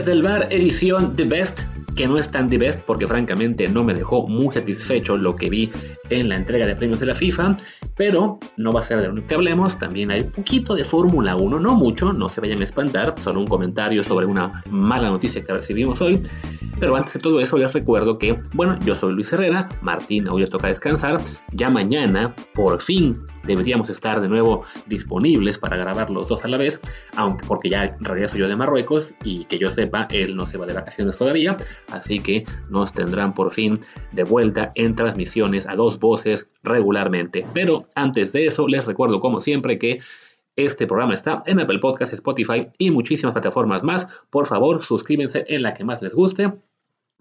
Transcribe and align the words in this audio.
Desde 0.00 0.12
el 0.12 0.22
bar 0.22 0.48
edición 0.48 1.14
The 1.14 1.24
Best, 1.24 1.60
que 1.94 2.08
no 2.08 2.16
es 2.16 2.30
tan 2.30 2.48
The 2.48 2.56
Best 2.56 2.80
porque 2.86 3.06
francamente 3.06 3.68
no 3.68 3.84
me 3.84 3.92
dejó 3.92 4.26
muy 4.26 4.54
satisfecho 4.54 5.18
lo 5.18 5.36
que 5.36 5.50
vi 5.50 5.70
en 6.08 6.30
la 6.30 6.36
entrega 6.36 6.64
de 6.64 6.74
premios 6.74 7.00
de 7.00 7.06
la 7.06 7.14
FIFA, 7.14 7.58
pero 7.98 8.38
no 8.56 8.72
va 8.72 8.80
a 8.80 8.82
ser 8.82 9.02
de 9.02 9.08
lo 9.08 9.26
que 9.26 9.34
hablemos, 9.34 9.78
también 9.78 10.10
hay 10.10 10.22
un 10.22 10.30
poquito 10.30 10.74
de 10.74 10.84
Fórmula 10.84 11.36
1, 11.36 11.60
no 11.60 11.76
mucho, 11.76 12.14
no 12.14 12.30
se 12.30 12.40
vayan 12.40 12.62
a 12.62 12.64
espantar, 12.64 13.12
solo 13.18 13.40
un 13.40 13.46
comentario 13.46 14.02
sobre 14.02 14.24
una 14.24 14.62
mala 14.70 15.10
noticia 15.10 15.44
que 15.44 15.52
recibimos 15.52 16.00
hoy. 16.00 16.22
Pero 16.80 16.96
antes 16.96 17.12
de 17.12 17.20
todo 17.20 17.40
eso 17.40 17.58
les 17.58 17.74
recuerdo 17.74 18.16
que, 18.16 18.38
bueno, 18.54 18.78
yo 18.86 18.94
soy 18.94 19.12
Luis 19.12 19.30
Herrera, 19.30 19.68
Martín 19.82 20.26
hoy 20.30 20.40
les 20.40 20.50
toca 20.50 20.68
descansar, 20.68 21.20
ya 21.52 21.68
mañana 21.68 22.34
por 22.54 22.80
fin 22.80 23.20
deberíamos 23.44 23.90
estar 23.90 24.18
de 24.18 24.30
nuevo 24.30 24.64
disponibles 24.86 25.58
para 25.58 25.76
grabar 25.76 26.08
los 26.08 26.26
dos 26.28 26.42
a 26.42 26.48
la 26.48 26.56
vez, 26.56 26.80
aunque 27.16 27.44
porque 27.46 27.68
ya 27.68 27.94
regreso 28.00 28.38
yo 28.38 28.48
de 28.48 28.56
Marruecos 28.56 29.14
y 29.24 29.44
que 29.44 29.58
yo 29.58 29.70
sepa, 29.70 30.08
él 30.10 30.34
no 30.34 30.46
se 30.46 30.56
va 30.56 30.64
de 30.64 30.72
vacaciones 30.72 31.18
todavía, 31.18 31.58
así 31.92 32.18
que 32.18 32.46
nos 32.70 32.94
tendrán 32.94 33.34
por 33.34 33.50
fin 33.50 33.76
de 34.12 34.24
vuelta 34.24 34.72
en 34.74 34.96
transmisiones 34.96 35.68
a 35.68 35.76
dos 35.76 35.98
voces 36.00 36.48
regularmente. 36.62 37.46
Pero 37.52 37.88
antes 37.94 38.32
de 38.32 38.46
eso, 38.46 38.66
les 38.66 38.86
recuerdo 38.86 39.20
como 39.20 39.42
siempre 39.42 39.78
que 39.78 40.00
este 40.56 40.86
programa 40.86 41.14
está 41.14 41.42
en 41.44 41.60
Apple 41.60 41.78
Podcasts, 41.78 42.14
Spotify 42.14 42.68
y 42.78 42.90
muchísimas 42.90 43.34
plataformas 43.34 43.82
más. 43.82 44.06
Por 44.30 44.46
favor, 44.46 44.82
suscríbanse 44.82 45.44
en 45.46 45.62
la 45.62 45.74
que 45.74 45.84
más 45.84 46.00
les 46.00 46.14
guste 46.14 46.52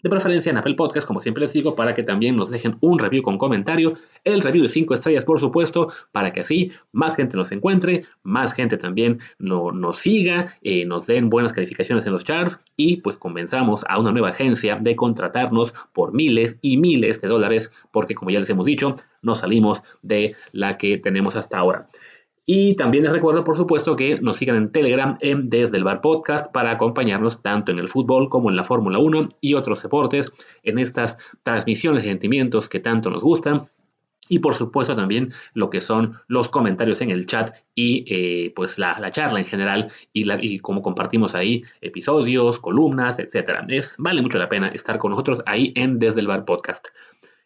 de 0.02 0.10
preferencia 0.10 0.50
en 0.50 0.58
Apple 0.58 0.76
Podcast, 0.76 1.06
como 1.06 1.20
siempre 1.20 1.42
les 1.42 1.54
digo, 1.54 1.76
para 1.76 1.94
que 1.94 2.04
también 2.04 2.36
nos 2.36 2.52
dejen 2.52 2.78
un 2.82 3.00
review 3.00 3.24
con 3.24 3.38
comentario, 3.38 3.94
el 4.24 4.42
review 4.42 4.64
de 4.64 4.70
5 4.70 4.94
estrellas, 4.94 5.26
por 5.26 5.40
supuesto, 5.40 5.92
para 6.12 6.32
que 6.32 6.42
así 6.42 6.72
más 6.92 7.16
gente 7.16 7.38
nos 7.38 7.52
encuentre, 7.52 8.06
más 8.24 8.54
gente 8.54 8.78
también 8.78 9.20
nos 9.40 9.98
siga, 9.98 10.54
eh, 10.62 10.86
nos 10.86 11.08
den 11.08 11.30
buenas 11.30 11.54
calificaciones 11.54 12.06
en 12.06 12.14
los 12.14 12.24
charts 12.24 12.64
y 12.76 12.98
pues 12.98 13.18
convenzamos 13.18 13.86
a 13.88 14.00
una 14.00 14.12
nueva 14.12 14.30
agencia 14.30 14.78
de 14.78 14.96
contratarnos 14.96 15.74
por 15.94 16.14
miles 16.14 16.58
y 16.62 16.78
miles 16.78 17.22
de 17.22 17.28
dólares, 17.28 17.72
porque 17.92 18.16
como 18.16 18.32
ya 18.32 18.40
les 18.40 18.50
hemos 18.50 18.66
dicho, 18.66 18.96
no 19.22 19.36
salimos 19.36 19.82
de 20.02 20.36
la 20.52 20.78
que 20.78 20.98
tenemos 20.98 21.36
hasta 21.36 21.58
ahora. 21.58 21.90
Y 22.52 22.74
también 22.74 23.04
les 23.04 23.14
recuerdo, 23.14 23.44
por 23.44 23.56
supuesto, 23.56 23.96
que 23.96 24.20
nos 24.22 24.38
sigan 24.38 24.56
en 24.56 24.72
Telegram 24.72 25.16
en 25.20 25.52
Desde 25.52 25.78
el 25.78 25.84
Bar 25.84 26.02
Podcast 26.02 26.52
para 26.52 26.72
acompañarnos 26.72 27.44
tanto 27.44 27.72
en 27.72 27.78
el 27.78 27.90
fútbol 27.90 28.28
como 28.28 28.50
en 28.50 28.56
la 28.56 28.64
Fórmula 28.64 28.98
1 28.98 29.28
y 29.40 29.54
otros 29.54 29.84
deportes 29.84 30.34
en 30.64 30.80
estas 30.80 31.20
transmisiones 31.44 32.02
de 32.02 32.10
sentimientos 32.10 32.68
que 32.68 32.80
tanto 32.80 33.12
nos 33.12 33.22
gustan. 33.22 33.62
Y 34.30 34.40
por 34.40 34.56
supuesto 34.56 34.96
también 34.96 35.32
lo 35.54 35.70
que 35.70 35.80
son 35.80 36.22
los 36.28 36.50
comentarios 36.50 37.02
en 37.02 37.12
el 37.12 37.28
chat 37.28 37.56
y 37.76 38.04
eh, 38.08 38.52
pues 38.56 38.80
la, 38.80 39.12
charla 39.12 39.38
en 39.38 39.46
general 39.46 39.92
y, 40.12 40.58
como 40.58 40.82
compartimos 40.82 41.36
ahí 41.36 41.62
episodios, 41.82 42.58
columnas, 42.58 43.20
etc. 43.20 43.60
Es, 43.68 43.94
vale 44.00 44.24
mucho 44.24 44.40
la 44.40 44.50
pena 44.50 44.70
estar 44.70 44.98
con 44.98 45.12
nosotros 45.12 45.44
ahí 45.46 45.72
en 45.76 46.00
Desde 46.00 46.22
el 46.22 46.26
Bar 46.26 46.46
Podcast 46.46 46.88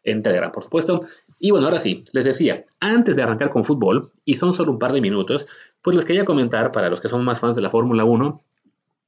en 0.03 0.21
Telegram, 0.21 0.51
por 0.51 0.63
supuesto. 0.63 1.01
Y 1.44 1.52
bueno, 1.52 1.67
ahora 1.67 1.80
sí, 1.80 2.05
les 2.13 2.23
decía, 2.23 2.63
antes 2.80 3.17
de 3.17 3.22
arrancar 3.22 3.49
con 3.49 3.66
fútbol, 3.66 4.13
y 4.23 4.36
son 4.36 4.53
solo 4.53 4.72
un 4.72 4.80
par 4.80 4.94
de 4.94 5.02
minutos, 5.02 5.45
pues 5.81 5.94
les 5.94 6.05
quería 6.05 6.23
comentar, 6.23 6.72
para 6.72 6.89
los 6.89 7.02
que 7.02 7.09
son 7.09 7.25
más 7.25 7.41
fans 7.41 7.58
de 7.58 7.61
la 7.61 7.69
Fórmula 7.69 8.05
1, 8.05 8.41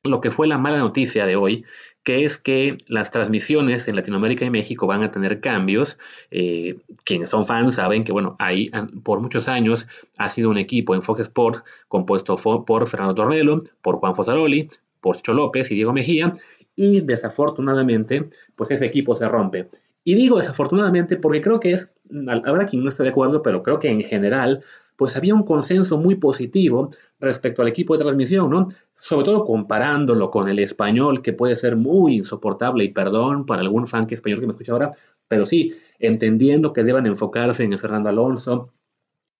lo 0.03 0.19
que 0.19 0.31
fue 0.31 0.45
la 0.45 0.57
mala 0.57 0.79
noticia 0.79 1.25
de 1.25 1.37
hoy, 1.37 1.63
que 2.03 2.25
es 2.25 2.37
que 2.37 2.77
las 2.87 3.09
transmisiones 3.09 3.87
en 3.87 3.95
Latinoamérica 3.95 4.43
y 4.43 4.49
México 4.49 4.85
van 4.85 5.01
a 5.01 5.11
tener 5.11 5.39
cambios. 5.39 5.97
Eh, 6.29 6.77
quienes 7.05 7.29
son 7.29 7.45
fans 7.45 7.75
saben 7.75 8.03
que, 8.03 8.11
bueno, 8.11 8.35
ahí 8.37 8.69
por 9.03 9.21
muchos 9.21 9.47
años 9.47 9.87
ha 10.17 10.27
sido 10.27 10.49
un 10.49 10.57
equipo 10.57 10.93
en 10.93 11.03
Fox 11.03 11.21
Sports 11.21 11.63
compuesto 11.87 12.35
por 12.35 12.85
Fernando 12.85 13.15
Tornelo, 13.15 13.63
por 13.81 13.95
Juan 13.95 14.13
Fosaroli, 14.13 14.67
por 14.99 15.15
Chicho 15.15 15.31
López 15.31 15.71
y 15.71 15.75
Diego 15.75 15.93
Mejía, 15.93 16.33
y 16.75 16.99
desafortunadamente, 16.99 18.29
pues 18.57 18.71
ese 18.71 18.85
equipo 18.85 19.15
se 19.15 19.29
rompe. 19.29 19.69
Y 20.03 20.15
digo 20.15 20.37
desafortunadamente 20.37 21.15
porque 21.15 21.41
creo 21.41 21.61
que 21.61 21.71
es, 21.71 21.94
habrá 22.45 22.65
quien 22.65 22.83
no 22.83 22.89
esté 22.89 23.03
de 23.03 23.09
acuerdo, 23.09 23.41
pero 23.41 23.63
creo 23.63 23.79
que 23.79 23.89
en 23.89 24.01
general, 24.01 24.63
pues 24.95 25.15
había 25.17 25.35
un 25.35 25.43
consenso 25.43 25.97
muy 25.97 26.15
positivo 26.15 26.89
respecto 27.19 27.61
al 27.61 27.67
equipo 27.67 27.95
de 27.95 28.03
transmisión, 28.03 28.49
¿no? 28.49 28.67
Sobre 28.97 29.25
todo 29.25 29.43
comparándolo 29.43 30.31
con 30.31 30.49
el 30.49 30.59
español, 30.59 31.21
que 31.21 31.33
puede 31.33 31.55
ser 31.55 31.75
muy 31.75 32.15
insoportable, 32.17 32.83
y 32.83 32.89
perdón 32.89 33.45
para 33.45 33.61
algún 33.61 33.87
fan 33.87 34.07
que 34.07 34.15
español 34.15 34.39
que 34.39 34.47
me 34.47 34.53
escucha 34.53 34.71
ahora, 34.71 34.91
pero 35.27 35.45
sí, 35.45 35.73
entendiendo 35.99 36.73
que 36.73 36.83
deban 36.83 37.05
enfocarse 37.07 37.63
en 37.63 37.77
Fernando 37.79 38.09
Alonso 38.09 38.73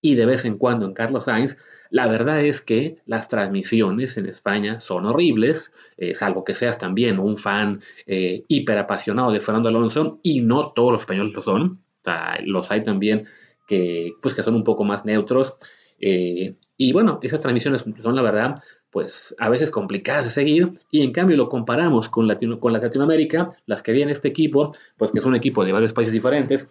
y 0.00 0.14
de 0.14 0.26
vez 0.26 0.44
en 0.44 0.58
cuando 0.58 0.86
en 0.86 0.94
Carlos 0.94 1.24
Sainz, 1.24 1.56
la 1.90 2.06
verdad 2.08 2.44
es 2.44 2.60
que 2.60 2.98
las 3.06 3.28
transmisiones 3.28 4.16
en 4.16 4.26
España 4.26 4.80
son 4.80 5.06
horribles, 5.06 5.74
eh, 5.96 6.14
salvo 6.14 6.44
que 6.44 6.54
seas 6.54 6.78
también 6.78 7.18
un 7.18 7.36
fan 7.36 7.80
eh, 8.06 8.44
hiper 8.48 8.78
apasionado 8.78 9.30
de 9.30 9.40
Fernando 9.40 9.68
Alonso, 9.68 10.20
y 10.22 10.40
no 10.40 10.72
todos 10.72 10.92
los 10.92 11.00
españoles 11.02 11.34
lo 11.34 11.42
son. 11.42 11.85
Los 12.44 12.70
hay 12.70 12.82
también 12.82 13.26
que, 13.66 14.12
pues, 14.22 14.34
que 14.34 14.42
son 14.42 14.54
un 14.54 14.64
poco 14.64 14.84
más 14.84 15.04
neutros. 15.04 15.56
Eh, 15.98 16.56
y 16.76 16.92
bueno, 16.92 17.18
esas 17.22 17.40
transmisiones 17.40 17.84
son 17.98 18.14
la 18.14 18.22
verdad, 18.22 18.62
pues 18.90 19.34
a 19.38 19.48
veces 19.48 19.70
complicadas 19.70 20.24
de 20.26 20.30
seguir, 20.30 20.70
y 20.90 21.02
en 21.02 21.12
cambio 21.12 21.36
lo 21.36 21.48
comparamos 21.48 22.08
con, 22.08 22.26
Latino, 22.28 22.60
con 22.60 22.72
la 22.72 22.78
Latinoamérica, 22.78 23.56
las 23.66 23.82
que 23.82 23.92
viene 23.92 24.12
este 24.12 24.28
equipo, 24.28 24.72
pues 24.96 25.10
que 25.10 25.18
es 25.18 25.24
un 25.24 25.34
equipo 25.34 25.64
de 25.64 25.72
varios 25.72 25.94
países 25.94 26.12
diferentes, 26.12 26.70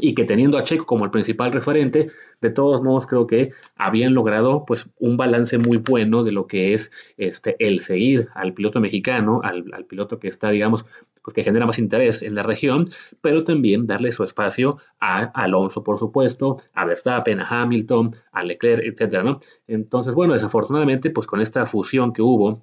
y 0.00 0.14
que 0.14 0.24
teniendo 0.24 0.58
a 0.58 0.64
Checo 0.64 0.86
como 0.86 1.04
el 1.04 1.10
principal 1.10 1.52
referente, 1.52 2.08
de 2.40 2.50
todos 2.50 2.82
modos 2.82 3.06
creo 3.06 3.26
que 3.26 3.52
habían 3.76 4.14
logrado 4.14 4.64
pues 4.66 4.86
un 4.98 5.16
balance 5.16 5.58
muy 5.58 5.78
bueno 5.78 6.24
de 6.24 6.32
lo 6.32 6.46
que 6.46 6.74
es 6.74 6.92
este 7.16 7.56
el 7.58 7.80
seguir 7.80 8.28
al 8.34 8.54
piloto 8.54 8.80
mexicano, 8.80 9.40
al, 9.42 9.64
piloto 9.86 10.18
que 10.18 10.28
está, 10.28 10.50
digamos, 10.50 10.84
pues 11.22 11.34
que 11.34 11.44
genera 11.44 11.66
más 11.66 11.78
interés 11.78 12.22
en 12.22 12.34
la 12.34 12.42
región, 12.42 12.88
pero 13.20 13.44
también 13.44 13.86
darle 13.86 14.12
su 14.12 14.24
espacio 14.24 14.78
a 15.00 15.24
Alonso, 15.24 15.82
por 15.82 15.98
supuesto, 15.98 16.58
a 16.74 16.84
Verstappen, 16.84 17.40
a 17.40 17.46
Hamilton, 17.48 18.14
a 18.32 18.42
Leclerc, 18.44 18.84
etcétera, 18.84 19.22
¿no? 19.22 19.40
Entonces, 19.66 20.14
bueno, 20.14 20.34
desafortunadamente, 20.34 21.10
pues 21.10 21.26
con 21.26 21.40
esta 21.40 21.66
fusión 21.66 22.12
que 22.12 22.22
hubo 22.22 22.62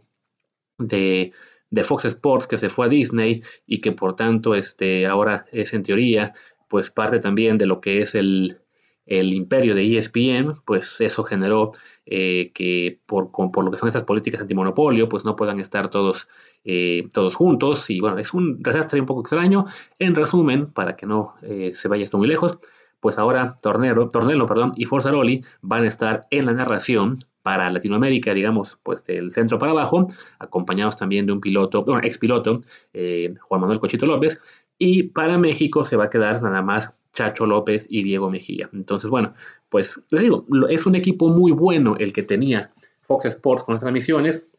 de 0.78 1.34
de 1.74 1.84
Fox 1.84 2.06
Sports 2.06 2.46
que 2.46 2.58
se 2.58 2.70
fue 2.70 2.86
a 2.86 2.90
Disney 2.90 3.42
y 3.66 3.82
que 3.82 3.92
por 3.92 4.16
tanto 4.16 4.54
este, 4.54 5.08
ahora 5.08 5.48
es 5.52 5.74
en 5.74 5.82
teoría 5.82 6.36
pues 6.74 6.90
parte 6.90 7.20
también 7.20 7.60
de 7.60 7.68
lo 7.68 7.80
que 7.80 8.02
es 8.02 8.16
el, 8.16 8.58
imperio 9.06 9.76
de 9.76 9.96
ESPN, 9.96 10.56
pues 10.66 11.00
eso 11.02 11.24
generó 11.24 11.72
eh, 12.08 12.52
que 12.56 13.00
por, 13.06 13.30
por, 13.30 13.64
lo 13.64 13.70
que 13.70 13.78
son 13.78 13.90
estas 13.90 14.06
políticas 14.06 14.42
antimonopolio, 14.42 15.08
pues 15.08 15.24
no 15.24 15.36
puedan 15.36 15.60
estar 15.60 15.92
todos, 15.92 16.28
eh, 16.64 17.08
todos 17.14 17.36
juntos. 17.36 17.92
Y 17.92 18.00
bueno, 18.00 18.18
es 18.18 18.34
un 18.34 18.64
desastre 18.64 19.00
un 19.00 19.06
poco 19.06 19.22
extraño. 19.22 19.66
En 20.00 20.16
resumen, 20.16 20.66
para 20.66 20.96
que 20.96 21.06
no 21.06 21.36
eh, 21.44 21.74
se 21.76 21.88
vaya 21.90 22.06
esto 22.06 22.18
muy 22.18 22.28
lejos, 22.28 22.58
pues 23.00 23.20
ahora 23.20 23.56
Tornero, 23.62 24.10
Tornelo 24.10 24.48
perdón, 24.48 24.72
y 24.76 24.86
Forzaroli 24.86 25.46
van 25.62 25.84
a 25.84 25.88
estar 25.88 26.26
en 26.32 26.48
la 26.48 26.54
narración 26.54 27.18
para 27.44 27.70
Latinoamérica, 27.70 28.34
digamos, 28.34 28.80
pues 28.82 29.04
del 29.06 29.32
centro 29.32 29.60
para 29.60 29.74
abajo, 29.74 30.08
acompañados 30.40 30.96
también 30.96 31.28
de 31.28 31.34
un 31.34 31.42
piloto, 31.42 31.84
bueno, 31.84 32.02
ex 32.04 32.18
piloto, 32.18 32.62
Juan 32.94 33.62
Manuel 33.62 33.82
Cochito 33.82 34.06
López, 34.06 34.42
y 34.78 35.04
para 35.04 35.38
México 35.38 35.86
se 35.86 35.96
va 35.96 36.06
a 36.06 36.10
quedar 36.10 36.42
nada 36.42 36.62
más 36.62 36.96
Chacho 37.14 37.46
López 37.46 37.88
y 37.90 38.04
Diego 38.04 38.30
Mejía. 38.30 38.70
Entonces, 38.74 39.10
bueno, 39.10 39.34
pues 39.70 40.04
les 40.12 40.22
digo, 40.22 40.46
es 40.70 40.86
un 40.86 40.96
equipo 40.96 41.30
muy 41.30 41.52
bueno 41.52 41.96
el 42.00 42.12
que 42.12 42.24
tenía 42.24 42.74
Fox 43.02 43.26
Sports 43.26 43.64
con 43.64 43.76
las 43.76 43.82
transmisiones 43.82 44.52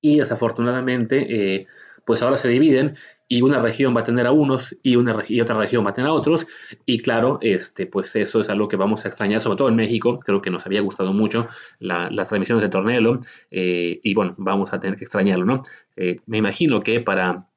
y 0.00 0.18
desafortunadamente, 0.18 1.26
eh, 1.28 1.66
pues 2.04 2.22
ahora 2.22 2.36
se 2.36 2.48
dividen 2.48 2.94
y 3.26 3.42
una 3.42 3.60
región 3.60 3.96
va 3.96 4.02
a 4.02 4.04
tener 4.04 4.26
a 4.26 4.32
unos 4.32 4.76
y, 4.82 4.96
una 4.96 5.18
y 5.26 5.40
otra 5.40 5.56
región 5.56 5.84
va 5.84 5.90
a 5.90 5.94
tener 5.94 6.10
a 6.10 6.12
otros. 6.12 6.46
Y 6.84 6.98
claro, 6.98 7.38
este, 7.40 7.86
pues 7.86 8.14
eso 8.16 8.40
es 8.40 8.50
algo 8.50 8.68
que 8.68 8.76
vamos 8.76 9.04
a 9.04 9.08
extrañar, 9.08 9.40
sobre 9.40 9.56
todo 9.56 9.68
en 9.68 9.76
México. 9.76 10.20
Creo 10.20 10.42
que 10.42 10.50
nos 10.50 10.66
había 10.66 10.82
gustado 10.82 11.12
mucho 11.12 11.48
las 11.80 12.28
transmisiones 12.28 12.62
de 12.62 12.68
Tornelo 12.68 13.20
eh, 13.50 14.00
y 14.02 14.14
bueno, 14.14 14.34
vamos 14.36 14.72
a 14.72 14.80
tener 14.80 14.96
que 14.96 15.04
extrañarlo, 15.04 15.46
¿no? 15.46 15.62
Eh, 15.96 16.16
me 16.26 16.38
imagino 16.38 16.82
que 16.82 17.00
para 17.00 17.48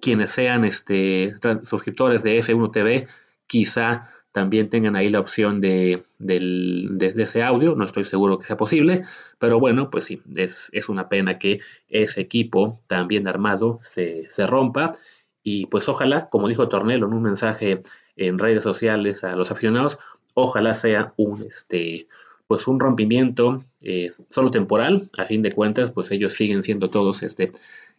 quienes 0.00 0.30
sean 0.30 0.64
este, 0.64 1.34
suscriptores 1.64 2.22
de 2.22 2.38
F1 2.38 2.72
TV, 2.72 3.06
quizá 3.46 4.08
también 4.32 4.70
tengan 4.70 4.96
ahí 4.96 5.10
la 5.10 5.20
opción 5.20 5.60
de, 5.60 6.02
ese 6.18 7.42
audio, 7.42 7.74
no 7.74 7.84
estoy 7.84 8.04
seguro 8.04 8.38
que 8.38 8.46
sea 8.46 8.56
posible, 8.56 9.04
pero 9.38 9.60
bueno, 9.60 9.90
pues 9.90 10.06
sí, 10.06 10.22
es, 10.34 10.70
una 10.88 11.08
pena 11.08 11.38
que 11.38 11.60
ese 11.88 12.22
equipo 12.22 12.80
tan 12.86 13.08
armado 13.28 13.78
se, 13.82 14.26
rompa 14.46 14.92
y 15.42 15.66
pues 15.66 15.88
ojalá, 15.88 16.30
como 16.30 16.48
dijo 16.48 16.68
Tornelo 16.68 17.06
en 17.06 17.12
un 17.12 17.22
mensaje 17.22 17.82
en 18.16 18.38
redes 18.38 18.62
sociales 18.62 19.22
a 19.22 19.36
los 19.36 19.50
aficionados, 19.50 19.98
ojalá 20.34 20.74
sea 20.74 21.12
un, 21.18 21.42
este, 21.42 22.08
pues 22.46 22.66
un 22.66 22.80
rompimiento 22.80 23.58
eh, 23.82 24.10
solo 24.30 24.50
temporal, 24.50 25.10
a 25.18 25.26
fin 25.26 25.42
de 25.42 25.52
cuentas, 25.52 25.90
pues 25.90 26.10
ellos 26.10 26.32
siguen 26.32 26.62
siendo 26.62 26.88
todos 26.88 27.22
este, 27.22 27.52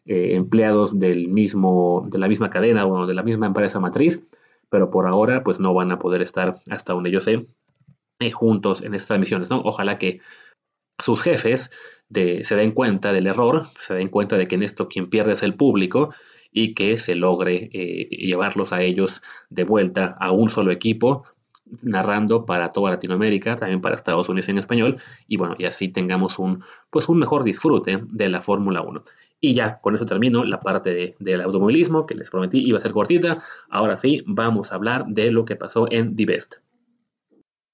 eh, 0.06 0.36
empleados 0.36 1.00
del 1.00 1.28
mismo, 1.28 2.08
de 2.10 2.20
la 2.20 2.28
misma 2.28 2.50
cadena 2.50 2.86
o 2.86 3.06
de 3.06 3.14
la 3.14 3.24
misma 3.24 3.48
empresa 3.48 3.80
matriz, 3.80 4.28
pero 4.70 4.90
por 4.90 5.08
ahora 5.08 5.44
pues 5.44 5.60
no 5.60 5.74
van 5.74 5.92
a 5.92 6.00
poder 6.00 6.22
estar 6.22 6.60
hasta 6.70 6.94
donde 6.94 7.12
yo 7.12 7.20
sé 7.20 7.48
eh, 8.20 8.32
juntos 8.32 8.82
en 8.82 8.94
estas 8.94 9.20
misiones, 9.20 9.50
¿no? 9.50 9.62
Ojalá 9.64 9.98
que 9.98 10.20
sus 11.00 11.22
jefes 11.22 11.72
se 12.14 12.56
den 12.56 12.72
cuenta 12.72 13.12
del 13.12 13.28
error, 13.28 13.68
se 13.80 13.96
den 13.96 14.10
cuenta 14.10 14.38
de 14.38 14.48
que 14.48 14.56
en 14.56 14.64
esto 14.64 14.88
quien 14.88 15.10
pierde 15.10 15.34
es 15.34 15.44
el 15.44 15.56
público 15.56 16.14
y 16.52 16.76
que 16.76 16.98
se 16.98 17.16
logre 17.16 17.70
eh, 17.74 18.08
llevarlos 18.10 18.72
a 18.72 18.84
ellos 18.84 19.22
de 19.50 19.64
vuelta 19.64 20.16
a 20.20 20.32
un 20.32 20.50
solo 20.50 20.72
equipo, 20.72 21.24
narrando 21.82 22.46
para 22.46 22.72
toda 22.72 22.92
Latinoamérica, 22.92 23.56
también 23.56 23.82
para 23.82 23.96
Estados 23.96 24.30
Unidos 24.30 24.50
en 24.50 24.60
español, 24.60 24.98
y 25.28 25.38
bueno, 25.38 25.56
y 25.58 25.66
así 25.66 25.88
tengamos 25.88 26.38
un, 26.38 26.64
pues 26.92 27.10
un 27.10 27.18
mejor 27.18 27.44
disfrute 27.44 28.04
de 28.06 28.30
la 28.30 28.42
Fórmula 28.42 28.82
1. 28.82 29.04
Y 29.46 29.54
ya, 29.54 29.78
con 29.80 29.94
eso 29.94 30.06
termino 30.06 30.46
la 30.46 30.62
parte 30.62 31.18
del 31.20 31.42
automovilismo 31.42 32.06
que 32.06 32.16
les 32.16 32.30
prometí 32.30 32.60
iba 32.66 32.78
a 32.78 32.82
ser 32.82 32.94
cortita. 32.94 33.40
Ahora 33.70 33.98
sí, 33.98 34.24
vamos 34.26 34.72
a 34.72 34.76
hablar 34.76 35.06
de 35.06 35.32
lo 35.32 35.44
que 35.44 35.58
pasó 35.58 35.86
en 35.92 36.16
Divest. 36.16 36.60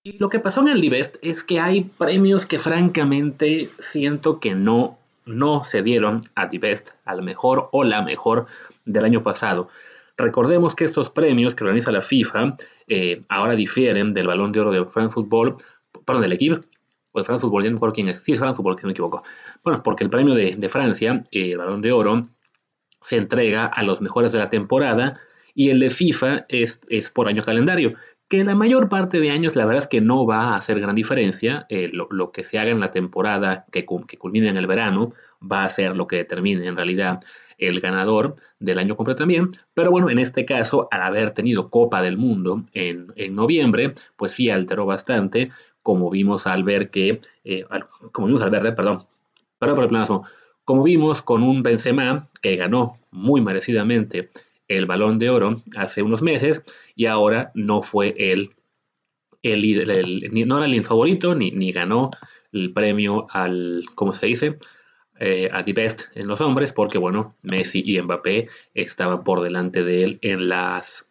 Y 0.04 0.18
lo 0.18 0.30
que 0.30 0.40
pasó 0.40 0.62
en 0.62 0.70
el 0.70 0.82
Divest 0.82 1.18
es 1.22 1.44
que 1.44 1.60
hay 1.60 1.84
premios 1.84 2.48
que 2.48 2.58
francamente 2.58 3.70
siento 3.78 4.40
que 4.40 4.56
no, 4.56 4.98
no 5.28 5.64
se 5.64 5.84
dieron 5.84 6.22
a 6.34 6.48
Divest, 6.48 6.94
al 7.06 7.22
mejor 7.22 7.70
o 7.72 7.84
la 7.84 8.02
mejor 8.02 8.48
del 8.86 9.06
año 9.06 9.22
pasado. 9.22 9.70
Recordemos 10.18 10.74
que 10.74 10.86
estos 10.86 11.12
premios 11.12 11.54
que 11.54 11.66
organiza 11.66 11.92
la 11.92 12.02
FIFA 12.02 12.58
eh, 12.88 13.22
ahora 13.30 13.56
difieren 13.56 14.16
del 14.16 14.26
balón 14.26 14.52
de 14.52 14.62
oro 14.62 14.72
de 14.72 14.86
France 14.86 15.14
Football, 15.14 15.58
perdón, 16.04 16.24
del 16.24 16.34
equipo, 16.34 16.62
o 17.12 17.20
de 17.20 17.26
France 17.26 17.42
Football, 17.42 17.64
ya 17.64 17.72
no 17.72 17.80
me 17.80 17.92
quién 17.92 18.10
es, 18.10 18.24
sí 18.24 18.34
es 18.34 18.40
France 18.40 18.58
Football, 18.58 18.78
si 18.78 18.84
no 18.84 18.88
me 18.88 18.92
equivoco. 18.94 19.24
Bueno, 19.64 19.82
porque 19.84 20.04
el 20.04 20.10
premio 20.10 20.34
de, 20.36 20.70
Francia, 20.70 21.24
eh, 21.32 21.50
el 21.52 21.58
balón 21.58 21.82
de 21.82 21.92
oro, 21.92 22.30
se 23.02 23.18
entrega 23.18 23.66
a 23.66 23.84
los 23.84 24.02
mejores 24.02 24.32
de 24.32 24.40
la 24.40 24.50
temporada 24.50 25.20
y 25.56 25.70
el 25.70 25.80
de 25.80 25.90
FIFA 25.90 26.46
es, 26.50 26.82
es 26.90 27.10
por 27.10 27.28
año 27.28 27.44
calendario 27.44 27.96
que 28.30 28.44
la 28.44 28.56
mayor 28.56 28.90
parte 28.90 29.20
de 29.20 29.32
años 29.32 29.56
la 29.56 29.66
verdad 29.66 29.84
es 29.84 29.90
que 29.90 30.02
no 30.02 30.26
va 30.26 30.50
a 30.50 30.56
hacer 30.56 30.80
gran 30.80 30.96
diferencia. 30.96 31.66
Eh, 31.68 31.90
lo, 31.92 32.32
que 32.32 32.44
se 32.44 32.60
haga 32.60 32.70
en 32.70 32.80
la 32.80 32.92
temporada 32.92 33.66
que, 33.72 33.86
que 34.08 34.18
culmine 34.18 34.50
en 34.50 34.58
el 34.58 34.68
verano 34.68 35.14
va 35.42 35.66
a 35.66 35.70
ser 35.70 35.98
lo 35.98 36.06
que 36.08 36.18
determine 36.18 36.66
en 36.68 36.76
realidad 36.76 37.22
el 37.58 37.80
ganador 37.82 38.36
del 38.60 38.78
año 38.78 38.96
completo 38.96 39.20
también. 39.20 39.50
Pero 39.74 39.90
bueno, 39.90 40.10
en 40.12 40.20
este 40.20 40.46
caso, 40.46 40.88
al 40.92 41.02
haber 41.02 41.32
tenido 41.32 41.70
Copa 41.70 42.02
del 42.02 42.18
Mundo 42.18 42.66
en, 42.74 43.08
noviembre, 43.36 43.96
pues 44.16 44.34
sí 44.34 44.50
alteró 44.50 44.86
bastante, 44.86 45.50
como 45.82 46.10
vimos 46.10 46.48
al 46.48 46.64
ver 46.64 46.90
que, 46.90 47.22
eh, 47.44 47.66
como 48.12 48.28
vimos 48.28 48.42
al 48.42 48.52
ver, 48.52 48.76
perdón, 48.76 49.06
perdón 49.58 49.76
por 49.76 49.84
el 49.84 49.90
planazo, 49.90 50.24
como 50.66 50.84
vimos 50.84 51.22
con 51.22 51.44
un 51.44 51.64
Benzema 51.64 52.30
que 52.42 52.56
ganó 52.56 52.98
muy 53.12 53.42
merecidamente 53.42 54.30
el 54.68 54.86
balón 54.86 55.20
de 55.20 55.30
oro 55.30 55.62
hace 55.76 56.04
unos 56.04 56.22
meses 56.22 56.64
y 56.96 57.08
ahora 57.08 57.52
no 57.56 57.82
fue 57.82 58.14
el, 58.18 58.52
el, 59.42 60.48
no 60.48 60.58
era 60.58 60.66
el 60.68 60.84
favorito 60.84 61.34
ni, 61.34 61.52
ni 61.52 61.72
ganó 61.72 62.12
el 62.52 62.72
premio 62.72 63.28
al, 63.32 63.84
¿cómo 63.96 64.12
se 64.12 64.28
dice? 64.28 64.60
Eh, 65.20 65.50
a 65.52 65.66
The 65.66 65.74
Best 65.74 66.16
en 66.16 66.28
los 66.28 66.40
hombres, 66.40 66.72
porque 66.72 66.98
bueno, 66.98 67.36
Messi 67.42 67.84
y 67.86 68.02
Mbappé 68.02 68.48
estaban 68.74 69.24
por 69.24 69.42
delante 69.42 69.84
de 69.84 70.04
él 70.04 70.20
en 70.22 70.48
las, 70.48 71.06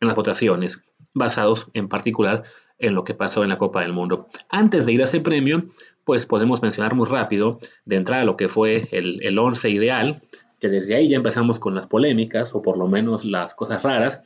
en 0.00 0.08
las 0.08 0.16
votaciones, 0.16 0.82
basados 1.14 1.68
en 1.72 1.88
particular 1.88 2.42
en 2.78 2.94
lo 2.94 3.04
que 3.04 3.14
pasó 3.14 3.42
en 3.42 3.50
la 3.50 3.58
Copa 3.58 3.82
del 3.82 3.92
Mundo. 3.92 4.28
Antes 4.48 4.86
de 4.86 4.92
ir 4.92 5.02
a 5.02 5.04
ese 5.04 5.20
premio, 5.20 5.64
pues 6.04 6.26
podemos 6.26 6.62
mencionar 6.62 6.94
muy 6.94 7.06
rápido 7.06 7.58
de 7.84 7.96
entrada 7.96 8.24
lo 8.24 8.36
que 8.36 8.48
fue 8.48 8.88
el, 8.92 9.22
el 9.22 9.38
once 9.38 9.70
ideal, 9.70 10.22
que 10.60 10.68
desde 10.68 10.94
ahí 10.94 11.08
ya 11.08 11.16
empezamos 11.16 11.58
con 11.58 11.74
las 11.74 11.86
polémicas, 11.86 12.54
o 12.54 12.62
por 12.62 12.76
lo 12.76 12.88
menos 12.88 13.24
las 13.24 13.54
cosas 13.54 13.82
raras, 13.82 14.22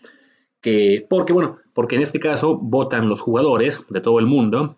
que, 0.60 1.06
porque 1.08 1.32
bueno, 1.32 1.58
porque 1.72 1.96
en 1.96 2.02
este 2.02 2.20
caso 2.20 2.56
votan 2.56 3.08
los 3.08 3.20
jugadores 3.20 3.86
de 3.88 4.00
todo 4.00 4.18
el 4.18 4.26
mundo, 4.26 4.76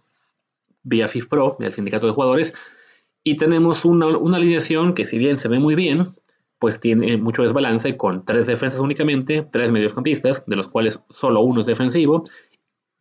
vía 0.83 1.09
FIFPro, 1.09 1.57
el 1.61 1.73
sindicato 1.73 2.07
de 2.07 2.13
jugadores, 2.13 2.55
y 3.23 3.37
tenemos 3.37 3.85
una, 3.85 4.07
alineación 4.07 4.95
que 4.95 5.05
si 5.05 5.19
bien 5.19 5.39
se 5.39 5.49
ve 5.49 5.59
muy 5.59 5.75
bien, 5.75 6.15
pues 6.59 6.81
tiene 6.81 7.17
mucho 7.17 7.43
desbalance 7.43 7.97
con 7.97 8.25
tres 8.25 8.47
defensas 8.47 8.81
únicamente, 8.81 9.47
tres 9.51 9.71
mediocampistas, 9.71 10.45
de 10.47 10.57
los 10.57 10.69
cuales 10.69 11.01
solo 11.09 11.41
uno 11.41 11.61
es 11.61 11.67
defensivo, 11.67 12.25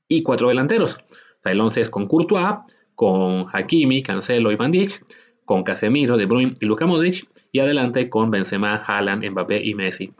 y 0.10 0.24
cuatro 0.24 0.50
delanteros. 0.50 0.98
el 1.46 1.62
11 1.62 1.82
es 1.82 1.90
con 1.90 2.08
Courtois, 2.08 2.58
con 2.96 3.46
Hakimi, 3.54 4.04
Cancelo 4.04 4.52
y 4.52 4.58
Van 4.58 4.72
Dijk, 4.72 5.06
con 5.46 5.64
Casemiro, 5.64 6.18
De 6.18 6.26
Bruyne 6.26 6.52
y 6.60 6.66
Luka 6.66 6.86
Modric, 6.86 7.28
y 7.52 7.60
adelante 7.60 8.10
con 8.10 8.30
Benzema, 8.30 8.76
Haaland, 8.76 9.24
Mbappé 9.30 9.64
y 9.64 9.74
Messi. 9.74 10.14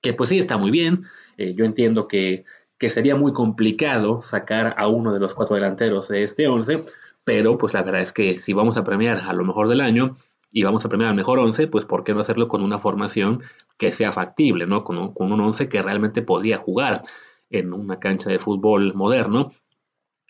Que 0.00 0.14
pues 0.14 0.30
sí 0.30 0.38
está 0.38 0.56
muy 0.56 0.70
bien, 0.70 1.04
eh, 1.36 1.54
yo 1.54 1.64
entiendo 1.64 2.08
que, 2.08 2.44
que 2.78 2.88
sería 2.88 3.16
muy 3.16 3.32
complicado 3.32 4.22
sacar 4.22 4.74
a 4.78 4.88
uno 4.88 5.12
de 5.12 5.20
los 5.20 5.34
cuatro 5.34 5.56
delanteros 5.56 6.08
de 6.08 6.22
este 6.22 6.48
11, 6.48 6.80
pero 7.24 7.58
pues 7.58 7.74
la 7.74 7.82
verdad 7.82 8.00
es 8.00 8.12
que 8.12 8.38
si 8.38 8.52
vamos 8.52 8.76
a 8.76 8.84
premiar 8.84 9.20
a 9.20 9.32
lo 9.32 9.44
mejor 9.44 9.68
del 9.68 9.80
año 9.80 10.16
y 10.52 10.62
vamos 10.62 10.84
a 10.84 10.88
premiar 10.88 11.10
al 11.10 11.16
mejor 11.16 11.38
11, 11.38 11.66
pues 11.68 11.84
¿por 11.84 12.04
qué 12.04 12.14
no 12.14 12.20
hacerlo 12.20 12.48
con 12.48 12.62
una 12.62 12.78
formación 12.78 13.42
que 13.76 13.90
sea 13.90 14.12
factible, 14.12 14.66
¿no? 14.66 14.84
Con 14.84 14.98
un, 14.98 15.12
con 15.12 15.32
un 15.32 15.40
11 15.40 15.68
que 15.68 15.82
realmente 15.82 16.22
podía 16.22 16.58
jugar 16.58 17.02
en 17.58 17.72
una 17.72 17.98
cancha 17.98 18.30
de 18.30 18.38
fútbol 18.38 18.94
moderno, 18.94 19.52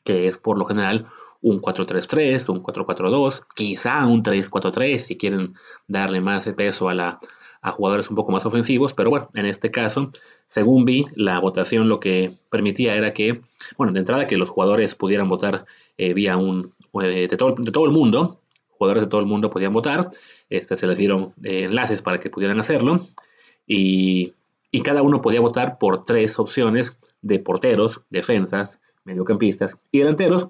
que 0.05 0.29
es 0.29 0.39
por 0.39 0.59
lo 0.59 0.65
general 0.65 1.07
un 1.41 1.61
4-3-3, 1.61 2.49
un 2.49 2.63
4-4-2, 2.63 3.47
quizá 3.55 4.07
un 4.07 4.23
3-4-3 4.23 4.99
si 4.99 5.17
quieren 5.17 5.55
darle 5.87 6.21
más 6.21 6.49
peso 6.57 6.89
a, 6.89 6.95
la, 6.95 7.21
a 7.61 7.71
jugadores 7.71 8.09
un 8.11 8.17
poco 8.17 8.33
más 8.33 8.47
ofensivos, 8.47 8.95
pero 8.95 9.11
bueno, 9.11 9.29
en 9.35 9.47
este 9.47 9.71
caso, 9.71 10.11
según 10.49 10.85
vi, 10.85 11.07
la 11.15 11.41
votación 11.41 11.89
lo 11.89 12.01
que 12.01 12.33
permitía 12.51 12.95
era 12.95 13.13
que, 13.13 13.41
bueno, 13.77 13.93
de 13.93 14.01
entrada 14.01 14.27
que 14.27 14.37
los 14.37 14.49
jugadores 14.49 14.95
pudieran 14.95 15.29
votar 15.29 15.65
eh, 15.97 16.15
vía 16.15 16.37
un, 16.37 16.75
eh, 17.03 17.27
de, 17.29 17.37
todo, 17.37 17.55
de, 17.59 17.73
todo, 17.73 17.85
el 17.85 17.93
mundo, 17.93 18.41
jugadores 18.69 19.03
de 19.03 19.09
todo 19.09 19.21
el 19.21 19.27
mundo 19.27 19.51
podían 19.51 19.73
votar, 19.73 20.11
este, 20.49 20.77
se 20.77 20.87
les 20.87 20.99
dieron 20.99 21.35
eh, 21.43 21.65
enlaces 21.65 22.03
para 22.03 22.21
que 22.21 22.31
pudieran 22.31 22.61
hacerlo 22.61 23.07
y, 23.67 24.35
y, 24.75 24.83
cada 24.83 25.03
uno 25.03 25.21
podía 25.21 25.41
votar 25.41 25.79
por 25.79 26.05
tres 26.05 26.39
opciones 26.39 26.99
de 27.23 27.39
porteros, 27.39 28.03
defensas, 28.11 28.81
mediocampistas 29.05 29.79
y 29.93 29.99
delanteros 29.99 30.49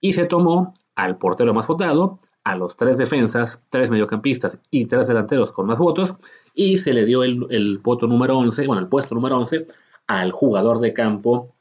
y 0.00 0.12
se 0.12 0.26
tomó 0.26 0.74
al 0.94 1.18
portero 1.18 1.52
más 1.54 1.66
votado, 1.66 2.20
a 2.44 2.56
los 2.56 2.76
tres 2.76 2.98
defensas, 2.98 3.64
tres 3.70 3.90
mediocampistas 3.90 4.60
y 4.70 4.84
tres 4.84 5.08
delanteros 5.08 5.50
con 5.50 5.66
más 5.66 5.78
votos 5.78 6.14
y 6.54 6.78
se 6.78 6.92
le 6.92 7.04
dio 7.04 7.24
el, 7.24 7.46
el 7.50 7.78
voto 7.78 8.06
número 8.06 8.38
11, 8.38 8.66
bueno, 8.66 8.82
el 8.82 8.88
puesto 8.88 9.14
número 9.14 9.38
11 9.38 9.66
al 10.06 10.32
jugador 10.32 10.80
de 10.80 10.92
campo 10.92 11.54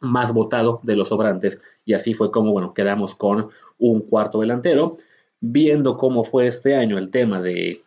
más 0.00 0.32
votado 0.32 0.80
de 0.82 0.96
los 0.96 1.08
sobrantes. 1.08 1.60
Y 1.84 1.94
así 1.94 2.14
fue 2.14 2.30
como, 2.30 2.52
bueno, 2.52 2.74
quedamos 2.74 3.14
con 3.14 3.48
un 3.78 4.00
cuarto 4.02 4.40
delantero. 4.40 4.96
Viendo 5.40 5.96
cómo 5.96 6.24
fue 6.24 6.46
este 6.46 6.74
año 6.74 6.98
el 6.98 7.10
tema 7.10 7.40
de, 7.40 7.82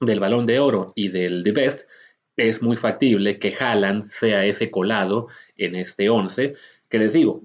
del 0.00 0.20
balón 0.20 0.46
de 0.46 0.60
oro 0.60 0.88
y 0.94 1.08
del 1.08 1.42
The 1.44 1.52
Best, 1.52 1.88
es 2.36 2.62
muy 2.62 2.76
factible 2.76 3.38
que 3.38 3.54
Haaland 3.58 4.08
sea 4.10 4.44
ese 4.44 4.70
colado 4.70 5.28
en 5.56 5.74
este 5.74 6.08
11, 6.08 6.54
que 6.88 6.98
les 6.98 7.12
digo, 7.12 7.42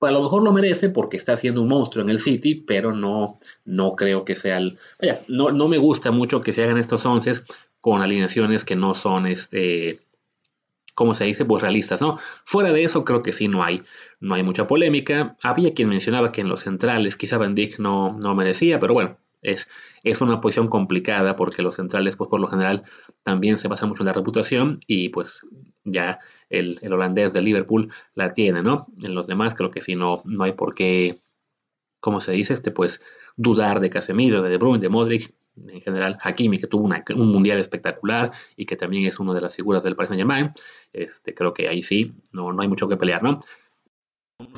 a 0.00 0.10
lo 0.10 0.22
mejor 0.22 0.42
lo 0.42 0.52
merece 0.52 0.88
porque 0.88 1.16
está 1.16 1.34
haciendo 1.34 1.62
un 1.62 1.68
monstruo 1.68 2.04
en 2.04 2.10
el 2.10 2.18
City, 2.18 2.56
pero 2.56 2.92
no, 2.92 3.38
no 3.64 3.94
creo 3.94 4.24
que 4.24 4.34
sea 4.34 4.58
el... 4.58 4.78
Vaya, 5.00 5.20
no, 5.28 5.50
no 5.50 5.68
me 5.68 5.78
gusta 5.78 6.10
mucho 6.10 6.40
que 6.40 6.52
se 6.52 6.64
hagan 6.64 6.78
estos 6.78 7.06
11 7.06 7.42
con 7.80 8.02
alineaciones 8.02 8.64
que 8.64 8.76
no 8.76 8.94
son 8.94 9.26
este, 9.26 10.00
como 10.94 11.14
se 11.14 11.24
dice, 11.24 11.44
pues 11.44 11.62
realistas, 11.62 12.00
¿no? 12.00 12.18
Fuera 12.44 12.72
de 12.72 12.84
eso, 12.84 13.04
creo 13.04 13.22
que 13.22 13.32
sí, 13.32 13.48
no 13.48 13.62
hay, 13.62 13.82
no 14.20 14.34
hay 14.34 14.42
mucha 14.42 14.66
polémica. 14.66 15.36
Había 15.42 15.74
quien 15.74 15.88
mencionaba 15.88 16.32
que 16.32 16.42
en 16.42 16.48
los 16.48 16.60
centrales 16.60 17.16
quizá 17.16 17.38
Van 17.38 17.54
Dijk 17.54 17.78
no, 17.78 18.18
no 18.18 18.34
merecía, 18.34 18.78
pero 18.78 18.94
bueno, 18.94 19.16
es, 19.42 19.68
es 20.04 20.20
una 20.20 20.40
posición 20.40 20.68
complicada 20.68 21.36
porque 21.36 21.62
los 21.62 21.76
centrales, 21.76 22.16
pues 22.16 22.30
por 22.30 22.40
lo 22.40 22.46
general, 22.46 22.84
también 23.22 23.58
se 23.58 23.68
basan 23.68 23.88
mucho 23.88 24.02
en 24.02 24.06
la 24.06 24.12
reputación 24.12 24.78
y 24.86 25.10
pues 25.10 25.46
ya 25.84 26.20
el, 26.48 26.78
el 26.82 26.92
holandés 26.92 27.32
de 27.32 27.42
Liverpool 27.42 27.92
la 28.14 28.30
tiene, 28.30 28.62
¿no? 28.62 28.86
En 29.02 29.14
los 29.14 29.26
demás 29.26 29.54
creo 29.54 29.70
que 29.70 29.80
sí, 29.80 29.94
no, 29.96 30.22
no 30.24 30.44
hay 30.44 30.52
por 30.52 30.74
qué, 30.74 31.20
como 32.00 32.20
se 32.20 32.32
dice, 32.32 32.54
este, 32.54 32.70
pues 32.70 33.02
dudar 33.36 33.80
de 33.80 33.90
Casemiro, 33.90 34.42
de 34.42 34.50
De 34.50 34.58
Bruyne, 34.58 34.80
de 34.80 34.88
Modric, 34.88 35.34
en 35.56 35.82
general, 35.82 36.16
Hakimi, 36.22 36.58
que 36.58 36.66
tuvo 36.66 36.84
un 36.84 37.30
mundial 37.30 37.58
espectacular 37.58 38.30
y 38.56 38.64
que 38.64 38.76
también 38.76 39.06
es 39.06 39.20
una 39.20 39.34
de 39.34 39.42
las 39.42 39.54
figuras 39.54 39.82
del 39.82 39.94
Paris 39.94 40.08
Saint-Germain, 40.08 40.52
este, 40.92 41.34
creo 41.34 41.52
que 41.52 41.68
ahí 41.68 41.82
sí, 41.82 42.14
no, 42.32 42.52
no 42.52 42.62
hay 42.62 42.68
mucho 42.68 42.88
que 42.88 42.96
pelear, 42.96 43.22
¿no? 43.22 43.38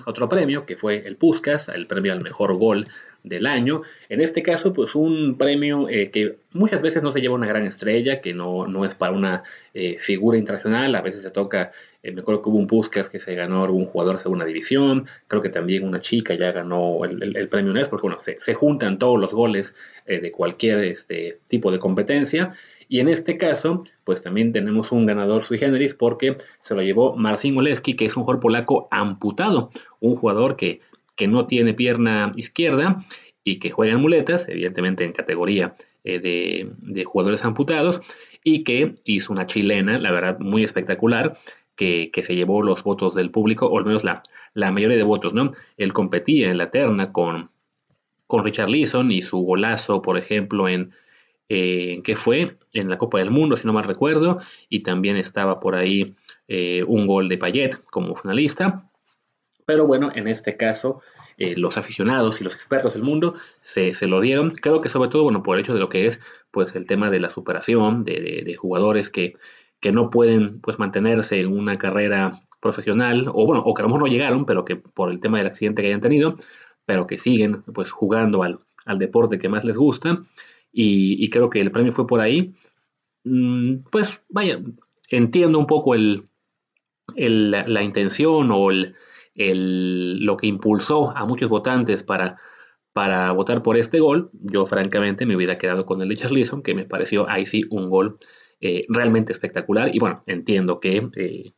Otro 0.06 0.28
premio 0.28 0.64
que 0.64 0.76
fue 0.76 1.06
el 1.06 1.16
Puskas, 1.16 1.68
el 1.68 1.86
premio 1.86 2.12
al 2.12 2.22
mejor 2.22 2.56
gol 2.56 2.86
del 3.24 3.46
año. 3.46 3.82
En 4.08 4.20
este 4.20 4.42
caso, 4.42 4.72
pues 4.72 4.94
un 4.94 5.36
premio 5.36 5.88
eh, 5.88 6.10
que 6.10 6.36
muchas 6.52 6.82
veces 6.82 7.02
no 7.02 7.10
se 7.10 7.20
lleva 7.20 7.34
una 7.34 7.46
gran 7.46 7.64
estrella, 7.64 8.20
que 8.20 8.34
no, 8.34 8.66
no 8.66 8.84
es 8.84 8.94
para 8.94 9.12
una 9.12 9.42
eh, 9.72 9.96
figura 9.98 10.38
internacional, 10.38 10.94
a 10.94 11.00
veces 11.00 11.22
se 11.22 11.30
toca, 11.30 11.72
eh, 12.02 12.12
me 12.12 12.20
acuerdo 12.20 12.42
que 12.42 12.50
hubo 12.50 12.58
un 12.58 12.66
Puskas 12.66 13.08
que 13.08 13.18
se 13.18 13.34
ganó 13.34 13.64
un 13.64 13.86
jugador 13.86 14.16
de 14.16 14.22
segunda 14.22 14.44
división, 14.44 15.06
creo 15.26 15.40
que 15.40 15.48
también 15.48 15.88
una 15.88 16.02
chica 16.02 16.34
ya 16.34 16.52
ganó 16.52 17.04
el, 17.04 17.48
premio 17.48 17.72
porque 17.88 18.02
bueno, 18.02 18.18
se, 18.18 18.38
se, 18.38 18.52
juntan 18.52 18.98
todos 18.98 19.18
los 19.18 19.32
goles 19.32 19.74
de 20.06 20.30
cualquier 20.30 20.78
este, 20.80 21.40
tipo 21.48 21.72
de 21.72 21.78
competencia. 21.78 22.52
Y 22.88 23.00
en 23.00 23.08
este 23.08 23.38
caso, 23.38 23.80
pues 24.04 24.22
también 24.22 24.52
tenemos 24.52 24.92
un 24.92 25.06
ganador 25.06 25.42
sui 25.42 25.56
generis 25.56 25.94
porque 25.94 26.34
se 26.60 26.74
lo 26.74 26.82
llevó 26.82 27.16
Marcin 27.16 27.56
Oleski, 27.56 27.96
que 27.96 28.04
es 28.04 28.16
un 28.16 28.24
jugador 28.24 28.42
polaco 28.42 28.88
amputado, 28.90 29.70
un 30.00 30.14
jugador 30.14 30.56
que, 30.56 30.80
que 31.16 31.28
no 31.28 31.47
tiene 31.47 31.75
pierna 31.75 32.33
izquierda 32.37 33.04
y 33.42 33.59
que 33.59 33.71
juega 33.71 33.94
en 33.94 34.00
muletas, 34.00 34.49
evidentemente 34.49 35.04
en 35.04 35.12
categoría 35.12 35.76
eh, 36.04 36.18
de, 36.18 37.04
jugadores 37.04 37.44
amputados, 37.44 38.00
y 38.42 38.64
que 38.64 38.92
hizo 39.04 39.33
una 39.33 39.47
chilena, 39.47 39.99
la 39.99 40.12
verdad, 40.12 40.38
muy 40.38 40.64
espectacular, 40.64 41.38
que, 41.76 42.11
se 42.23 42.37
llevó 42.37 42.62
los 42.62 42.83
votos 42.83 43.14
del 43.14 43.30
público, 43.30 43.66
o 43.66 43.78
al 43.78 43.85
menos 43.85 44.04
la, 44.04 44.23
la 44.54 44.71
mayoría 44.71 44.97
de 44.97 45.02
votos, 45.02 45.35
¿no? 45.35 45.50
Él 45.76 45.92
competía 45.92 46.50
en 46.50 46.59
la 46.59 46.71
terna 46.71 47.12
con, 47.12 47.50
con 48.26 48.44
Richard 48.44 48.68
Leeson 48.68 49.11
y 49.11 49.23
su 49.23 49.38
golazo, 49.38 50.02
por 50.02 50.16
ejemplo, 50.16 50.68
en, 50.68 50.92
eh, 51.49 52.00
que 52.02 52.16
fue 52.16 52.56
en 52.73 52.88
la 52.88 52.99
Copa 52.99 53.18
del 53.18 53.30
Mundo, 53.30 53.56
si 53.56 53.66
no 53.66 53.73
mal 53.73 53.85
recuerdo, 53.85 54.40
y 54.68 54.80
también 54.80 55.16
estaba 55.16 55.61
por 55.61 55.75
ahí 55.75 56.14
eh, 56.49 56.83
un 56.87 57.06
gol 57.06 57.28
de 57.28 57.38
Payet 57.38 57.85
como 57.85 58.16
finalista. 58.16 58.90
Pero 59.66 59.87
bueno, 59.87 60.11
en 60.14 60.28
este 60.28 60.56
caso, 60.56 61.00
eh, 61.37 61.54
los 61.56 61.78
aficionados 61.78 62.40
y 62.40 62.44
los 62.44 62.54
expertos 62.54 62.94
del 62.94 63.02
mundo 63.02 63.35
se, 63.62 63.92
lo 64.06 64.21
dieron. 64.21 64.50
Creo 64.50 64.80
que 64.80 64.88
sobre 64.88 65.09
todo, 65.09 65.25
bueno, 65.25 65.42
por 65.42 65.56
el 65.56 65.62
hecho 65.62 65.75
de 65.75 65.80
lo 65.80 65.88
que 65.88 66.06
es, 66.06 66.21
pues, 66.50 66.76
el 66.76 66.87
tema 66.87 67.11
de 67.11 67.21
la 67.21 67.30
superación 67.30 68.04
de, 68.04 68.54
jugadores 68.59 69.11
que, 69.11 69.35
que, 69.80 69.92
no 69.92 70.11
pueden, 70.11 70.61
pues, 70.61 70.78
mantenerse 70.78 71.40
en 71.40 71.49
una 71.49 71.76
carrera 71.76 72.35
profesional, 72.61 73.28
o 73.33 73.47
bueno, 73.47 73.62
o 73.64 73.75
que 73.75 73.83
a 73.83 73.85
lo 73.85 73.88
mejor 73.88 74.02
no 74.02 74.09
llegaron, 74.09 74.47
pero 74.47 74.64
que 74.64 74.76
por 74.76 75.11
el 75.11 75.21
tema 75.21 75.38
del 75.38 75.47
accidente 75.47 75.83
que 75.83 75.88
hayan 75.88 76.00
tenido, 76.00 76.37
pero 76.87 77.06
que 77.06 77.18
siguen, 77.18 77.62
pues, 77.75 77.90
jugando 77.90 78.42
al, 78.42 78.61
al 78.87 78.99
deporte 78.99 79.38
que 79.38 79.49
más 79.49 79.64
les 79.64 79.76
gusta. 79.76 80.25
Y, 80.73 81.30
creo 81.30 81.50
que 81.50 81.61
el 81.61 81.71
premio 81.71 81.92
fue 81.92 82.06
por 82.06 82.21
ahí. 82.21 82.54
Mm, 83.25 83.85
pues, 83.90 84.25
vaya, 84.28 84.61
entiendo 85.09 85.59
un 85.59 85.66
poco 85.66 85.94
el, 85.94 86.25
la 87.16 87.83
intención 87.83 88.50
o 88.50 88.71
el 88.71 88.97
lo 89.34 90.36
que 90.36 90.46
impulsó 90.46 91.16
a 91.16 91.24
muchos 91.24 91.48
votantes 91.48 92.02
para, 92.02 92.36
para 92.92 93.32
votar 93.32 93.62
por 93.62 93.76
este 93.76 94.00
gol, 94.00 94.30
yo 94.32 94.66
francamente 94.66 95.26
me 95.26 95.36
hubiera 95.36 95.58
quedado 95.58 95.84
con 95.86 96.00
el 96.02 96.08
de 96.08 96.16
Charlison, 96.16 96.62
que 96.62 96.74
me 96.74 96.84
pareció 96.84 97.28
ahí 97.28 97.46
sí 97.46 97.64
un 97.70 97.90
gol 97.90 98.16
eh, 98.60 98.84
realmente 98.88 99.32
espectacular. 99.32 99.94
Y 99.94 99.98
bueno, 99.98 100.22
entiendo 100.26 100.80
que 100.80 101.08
eh, 101.16 101.52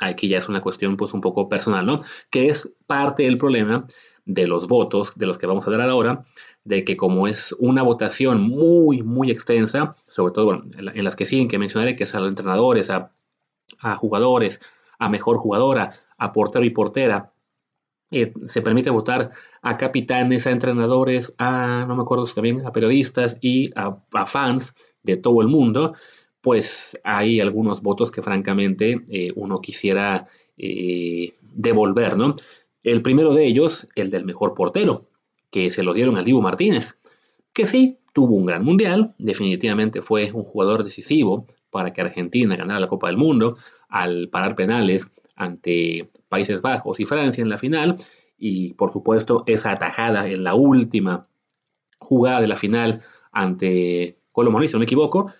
aquí 0.00 0.28
ya 0.28 0.38
es 0.38 0.48
una 0.48 0.60
cuestión 0.60 0.96
pues 0.96 1.14
un 1.14 1.20
poco 1.20 1.48
personal, 1.48 1.86
¿no? 1.86 2.02
Que 2.30 2.48
es 2.48 2.70
parte 2.86 3.22
del 3.22 3.38
problema 3.38 3.86
de 4.24 4.46
los 4.46 4.68
votos 4.68 5.16
de 5.16 5.26
los 5.26 5.38
que 5.38 5.46
vamos 5.46 5.64
a 5.64 5.70
hablar 5.70 5.88
ahora, 5.88 6.24
de 6.64 6.84
que 6.84 6.96
como 6.96 7.26
es 7.26 7.54
una 7.58 7.82
votación 7.82 8.40
muy, 8.40 9.02
muy 9.02 9.30
extensa, 9.30 9.92
sobre 9.92 10.32
todo 10.32 10.62
en, 10.76 11.04
las 11.04 11.16
que 11.16 11.26
siguen, 11.26 11.48
que 11.48 11.58
mencionaré, 11.58 11.96
que 11.96 12.04
es 12.04 12.14
a 12.14 12.20
los 12.20 12.28
entrenadores, 12.28 12.90
a, 12.90 13.12
a 13.80 13.96
jugadores, 13.96 14.60
a 14.98 15.08
mejor 15.08 15.38
jugadora, 15.38 15.90
a 16.22 16.32
portero 16.32 16.64
y 16.64 16.70
portera. 16.70 17.32
Eh, 18.12 18.32
se 18.46 18.62
permite 18.62 18.90
votar 18.90 19.30
a 19.62 19.76
capitanes, 19.76 20.46
a 20.46 20.50
entrenadores, 20.50 21.34
a, 21.38 21.84
no 21.88 21.96
me 21.96 22.02
acuerdo 22.02 22.26
si 22.26 22.34
también, 22.34 22.64
a 22.64 22.72
periodistas 22.72 23.38
y 23.40 23.70
a, 23.74 23.96
fans 24.26 24.74
de 25.02 25.16
todo 25.16 25.40
el 25.42 25.48
mundo, 25.48 25.94
pues 26.40 27.00
hay 27.02 27.40
algunos 27.40 27.82
votos 27.82 28.10
que 28.12 28.22
francamente 28.22 29.00
eh, 29.08 29.32
uno 29.34 29.58
quisiera 29.58 30.28
eh, 30.56 31.32
devolver, 31.40 32.16
¿no? 32.16 32.34
El 32.84 33.02
primero 33.02 33.34
de 33.34 33.46
ellos, 33.46 33.88
el 33.96 34.10
del 34.10 34.24
mejor 34.24 34.54
portero, 34.54 35.06
que 35.50 35.70
se 35.70 35.82
lo 35.82 35.92
dieron 35.94 36.16
al 36.16 36.24
Divo 36.24 36.40
Martínez, 36.40 37.00
que 37.52 37.66
sí, 37.66 37.98
tuvo 38.12 38.36
un 38.36 38.46
gran 38.46 38.64
mundial, 38.64 39.14
definitivamente 39.18 40.02
fue 40.02 40.30
un 40.32 40.44
jugador 40.44 40.84
decisivo 40.84 41.46
para 41.70 41.92
que 41.92 42.02
Argentina 42.02 42.54
ganara 42.54 42.80
la 42.80 42.88
Copa 42.88 43.08
del 43.08 43.16
Mundo 43.16 43.56
al 43.88 44.28
parar 44.28 44.54
penales 44.54 45.12
ante 45.42 46.10
Países 46.28 46.62
Bajos 46.62 47.00
y 47.00 47.06
Francia 47.06 47.42
en 47.42 47.48
la 47.48 47.58
final. 47.58 47.96
Y 48.38 48.74
por 48.74 48.92
supuesto 48.92 49.44
esa 49.46 49.72
atajada 49.72 50.28
en 50.28 50.44
la 50.44 50.54
última 50.54 51.28
jugada 51.98 52.40
de 52.40 52.48
la 52.48 52.56
final 52.56 53.02
ante 53.30 54.18
Colombo, 54.32 54.60
si 54.60 54.72
no 54.72 54.78
me 54.78 54.84
equivoco, 54.84 55.32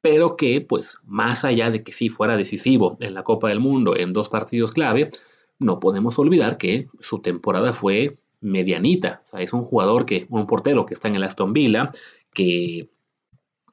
pero 0.00 0.36
que 0.36 0.60
pues 0.60 0.98
más 1.04 1.44
allá 1.44 1.70
de 1.70 1.84
que 1.84 1.92
sí 1.92 2.08
fuera 2.08 2.36
decisivo 2.36 2.96
en 3.00 3.14
la 3.14 3.22
Copa 3.22 3.48
del 3.48 3.60
Mundo 3.60 3.96
en 3.96 4.12
dos 4.12 4.28
partidos 4.28 4.72
clave, 4.72 5.10
no 5.58 5.78
podemos 5.78 6.18
olvidar 6.18 6.56
que 6.56 6.88
su 7.00 7.20
temporada 7.20 7.72
fue 7.72 8.18
medianita. 8.40 9.22
es 9.38 9.52
un 9.52 9.64
jugador 9.64 10.06
que, 10.06 10.26
un 10.30 10.46
portero 10.46 10.86
que 10.86 10.94
está 10.94 11.08
en 11.08 11.16
el 11.16 11.24
Aston 11.24 11.52
Villa, 11.52 11.92
que 12.32 12.88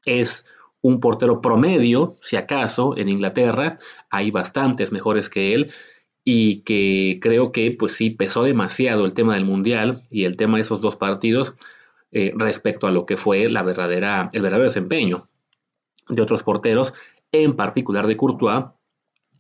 es 0.06 0.46
un 0.82 1.00
portero 1.00 1.42
promedio, 1.42 2.16
si 2.22 2.36
acaso, 2.36 2.98
en 2.98 3.10
Inglaterra. 3.10 3.78
Hay 4.10 4.32
bastantes 4.32 4.92
mejores 4.92 5.30
que 5.30 5.54
él 5.54 5.72
y 6.24 6.62
que 6.64 7.20
creo 7.22 7.52
que 7.52 7.72
pues 7.72 7.94
sí 7.94 8.10
pesó 8.10 8.44
demasiado 8.44 9.06
el 9.06 9.14
tema 9.14 9.36
del 9.36 9.46
Mundial 9.46 10.02
y 10.10 10.26
el 10.26 10.38
tema 10.38 10.58
de 10.58 10.64
esos 10.64 10.82
dos 10.82 10.98
partidos 10.98 11.56
eh, 12.12 12.34
respecto 12.36 12.88
a 12.88 12.92
lo 12.92 13.06
que 13.06 13.18
fue 13.18 13.50
la 13.50 13.64
verdadera, 13.64 14.30
el 14.34 14.42
verdadero 14.42 14.68
desempeño 14.68 15.30
de 16.10 16.22
otros 16.22 16.44
porteros, 16.44 16.94
en 17.32 17.56
particular 17.56 18.08
de 18.08 18.18
Courtois, 18.18 18.66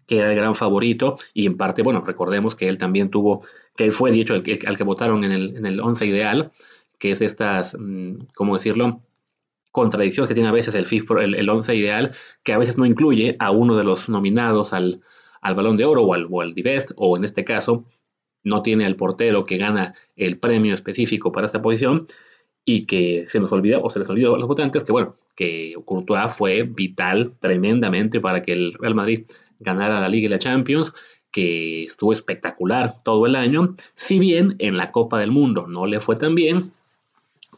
que 0.05 0.17
era 0.17 0.29
el 0.31 0.37
gran 0.37 0.55
favorito, 0.55 1.15
y 1.33 1.45
en 1.45 1.57
parte, 1.57 1.83
bueno, 1.83 2.01
recordemos 2.05 2.55
que 2.55 2.65
él 2.65 2.77
también 2.77 3.09
tuvo, 3.09 3.45
que 3.75 3.91
fue, 3.91 4.11
de 4.11 4.21
hecho, 4.21 4.33
al 4.33 4.77
que 4.77 4.83
votaron 4.83 5.23
en 5.23 5.31
el, 5.31 5.57
en 5.57 5.65
el 5.65 5.79
once 5.81 6.05
ideal, 6.05 6.51
que 6.97 7.11
es 7.11 7.21
estas, 7.21 7.75
mm, 7.77 8.27
¿cómo 8.35 8.55
decirlo?, 8.55 9.01
contradicciones 9.77 10.27
que 10.27 10.33
tiene 10.33 10.49
a 10.49 10.53
veces 10.53 10.73
el 10.73 10.87
FIFA, 10.87 11.23
el, 11.23 11.49
once 11.49 11.75
ideal, 11.75 12.09
que 12.41 12.51
a 12.51 12.57
veces 12.57 12.79
no 12.79 12.85
incluye 12.87 13.35
a 13.37 13.51
uno 13.51 13.77
de 13.77 13.83
los 13.83 14.09
nominados 14.09 14.73
al, 14.73 15.03
balón 15.43 15.77
de 15.77 15.85
oro 15.85 16.01
o 16.01 16.15
al, 16.15 16.25
o 16.31 16.41
al 16.41 16.55
Best, 16.55 16.93
o 16.95 17.15
en 17.15 17.23
este 17.23 17.45
caso 17.45 17.85
no 18.43 18.63
tiene 18.63 18.87
al 18.87 18.95
portero 18.95 19.45
que 19.45 19.57
gana 19.57 19.93
el 20.15 20.39
premio 20.39 20.73
específico 20.73 21.31
para 21.31 21.45
esta 21.45 21.61
posición 21.61 22.07
y 22.65 22.87
que 22.87 23.27
se 23.27 23.39
nos 23.39 23.51
olvida 23.51 23.77
o 23.77 23.91
se 23.91 23.99
les 23.99 24.09
olvidó 24.09 24.33
a 24.33 24.39
los 24.39 24.47
votantes 24.47 24.83
que 24.83 24.91
bueno, 24.91 25.15
que 25.35 25.75
Courtois 25.85 26.33
fue 26.35 26.63
vital 26.63 27.33
tremendamente 27.39 28.19
para 28.19 28.41
que 28.41 28.53
el 28.53 28.73
Real 28.73 28.95
Madrid 28.95 29.25
ganara 29.59 30.01
la 30.01 30.09
Liga 30.09 30.25
y 30.25 30.29
la 30.29 30.39
Champions, 30.39 30.91
que 31.31 31.83
estuvo 31.83 32.13
espectacular 32.13 32.95
todo 33.03 33.27
el 33.27 33.35
año, 33.35 33.75
si 33.93 34.17
bien 34.17 34.55
en 34.57 34.75
la 34.75 34.91
Copa 34.91 35.19
del 35.19 35.29
Mundo 35.29 35.67
no 35.67 35.85
le 35.85 35.99
fue 35.99 36.15
tan 36.15 36.33
bien, 36.33 36.63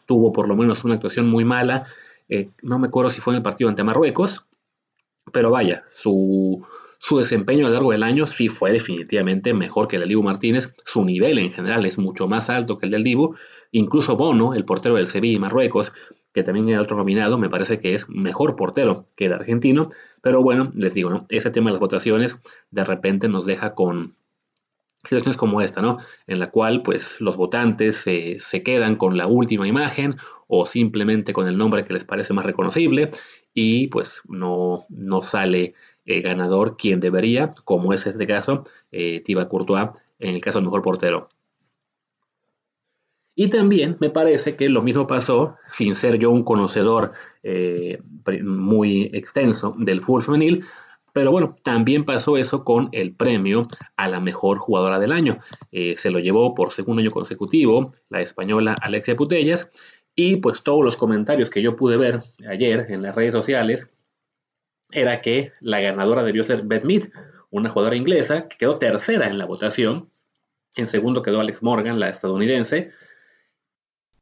tuvo 0.06 0.34
por 0.34 0.50
lo 0.50 0.58
menos 0.58 0.84
una 0.84 0.96
actuación 0.96 1.30
muy 1.30 1.46
mala 1.46 1.86
eh, 2.30 2.50
no 2.62 2.78
me 2.78 2.86
acuerdo 2.86 3.10
si 3.10 3.22
fue 3.22 3.34
en 3.34 3.38
el 3.38 3.44
partido 3.44 3.70
ante 3.70 3.84
Marruecos, 3.84 4.46
pero 5.32 5.52
vaya, 5.52 5.84
su, 5.92 6.66
desempeño 7.18 7.66
a 7.66 7.70
lo 7.70 7.74
largo 7.74 7.92
del 7.92 8.04
año 8.04 8.28
sí 8.28 8.50
fue 8.50 8.72
definitivamente 8.72 9.54
mejor 9.54 9.88
que 9.88 9.96
el 9.96 10.02
del 10.02 10.10
Dibu 10.10 10.24
Martínez. 10.24 10.74
Su 10.86 11.04
nivel 11.04 11.40
en 11.40 11.52
general 11.52 11.86
es 11.86 11.98
mucho 11.98 12.28
más 12.28 12.50
alto 12.50 12.78
que 12.78 12.86
el 12.86 12.92
del 12.92 13.04
Dibu. 13.04 13.36
Incluso 13.72 14.16
Bono, 14.16 14.54
el 14.54 14.66
portero 14.66 14.96
del 14.96 15.08
Sevilla 15.08 15.36
y 15.36 15.40
Marruecos, 15.40 15.92
que 16.34 16.44
también 16.44 16.70
era 16.70 16.82
otro 16.82 16.98
nominado, 16.98 17.38
me 17.38 17.50
parece 17.50 17.80
que 17.80 17.96
es 17.96 18.08
mejor 18.10 18.56
portero 18.56 19.06
que 19.16 19.26
el 19.26 19.34
argentino. 19.34 19.90
Pero 20.22 20.44
bueno, 20.44 20.72
les 20.76 20.94
digo, 20.94 21.10
¿no? 21.10 21.26
ese 21.30 21.50
tema 21.50 21.68
de 21.68 21.74
las 21.74 21.80
votaciones 21.80 22.40
de 22.70 22.86
repente 22.86 23.28
nos 23.28 23.46
deja 23.46 23.74
con, 23.74 24.16
situaciones 25.04 25.38
como 25.38 25.62
esta, 25.62 25.82
¿no? 25.82 25.98
En 26.28 26.40
la 26.40 26.52
cual 26.52 26.84
pues 26.84 27.22
los 27.22 27.38
votantes 27.38 27.98
se 27.98 28.64
quedan 28.64 28.96
con 28.96 29.18
la 29.18 29.28
última 29.28 29.68
imagen 29.68 30.18
o 30.52 30.66
simplemente 30.66 31.32
con 31.32 31.48
el 31.48 31.58
nombre 31.58 31.86
que 31.86 31.94
les 31.94 32.04
parece 32.04 32.34
más 32.34 32.44
reconocible 32.44 33.12
y 33.54 33.88
pues 33.88 34.22
no, 34.28 34.86
no 34.90 35.22
sale 35.22 35.76
eh, 36.06 36.22
ganador 36.22 36.76
quien 36.76 37.00
debería, 37.00 37.52
como 37.66 37.94
es 37.94 38.08
este 38.08 38.26
caso, 38.26 38.64
eh, 38.92 39.24
Courtois, 39.48 39.90
en 40.18 40.34
el 40.34 40.42
caso 40.42 40.58
del 40.58 40.66
mejor 40.66 40.82
portero. 40.82 41.30
Y 43.36 43.48
también 43.50 43.96
me 44.02 44.10
parece 44.10 44.56
que 44.56 44.70
lo 44.70 44.82
mismo 44.82 45.06
pasó, 45.06 45.56
sin 45.68 45.94
ser 45.94 46.18
yo 46.18 46.32
un 46.32 46.44
conocedor 46.44 47.14
eh, 47.44 48.02
muy 48.44 49.12
extenso 49.14 49.76
del 49.78 50.02
fútbol 50.02 50.24
femenil, 50.24 50.66
pero 51.14 51.32
bueno, 51.32 51.56
también 51.64 52.06
pasó 52.06 52.38
eso 52.38 52.64
con 52.64 52.90
el 52.92 53.14
premio 53.14 53.68
a 53.98 54.08
la 54.08 54.20
mejor 54.20 54.58
jugadora 54.58 55.00
del 55.00 55.12
año. 55.12 55.40
Se 55.72 56.12
lo 56.12 56.20
llevó 56.20 56.54
por 56.54 56.72
segundo 56.72 57.02
año 57.02 57.12
consecutivo 57.12 57.92
la 58.10 58.22
española 58.22 58.76
Alexia 58.80 59.16
Putellas. 59.16 59.72
Y 60.22 60.36
pues 60.36 60.64
todos 60.64 60.84
los 60.84 60.98
comentarios 60.98 61.50
que 61.50 61.62
yo 61.62 61.78
pude 61.78 61.96
ver 61.96 62.20
ayer 62.50 62.88
en 62.90 63.02
las 63.04 63.16
redes 63.16 63.32
sociales 63.32 63.94
era 64.92 65.22
que 65.22 65.54
la 65.62 65.80
ganadora 65.80 66.26
debió 66.26 66.44
ser 66.44 66.64
Beth 66.64 66.84
Mead, 66.84 67.04
una 67.52 67.70
jugadora 67.70 67.96
inglesa 67.96 68.50
que 68.50 68.58
quedó 68.58 68.78
tercera 68.78 69.28
en 69.28 69.38
la 69.38 69.46
votación. 69.46 70.10
En 70.76 70.90
segundo 70.90 71.22
quedó 71.22 71.40
Alex 71.40 71.64
Morgan, 71.64 72.02
la 72.02 72.10
estadounidense. 72.10 72.92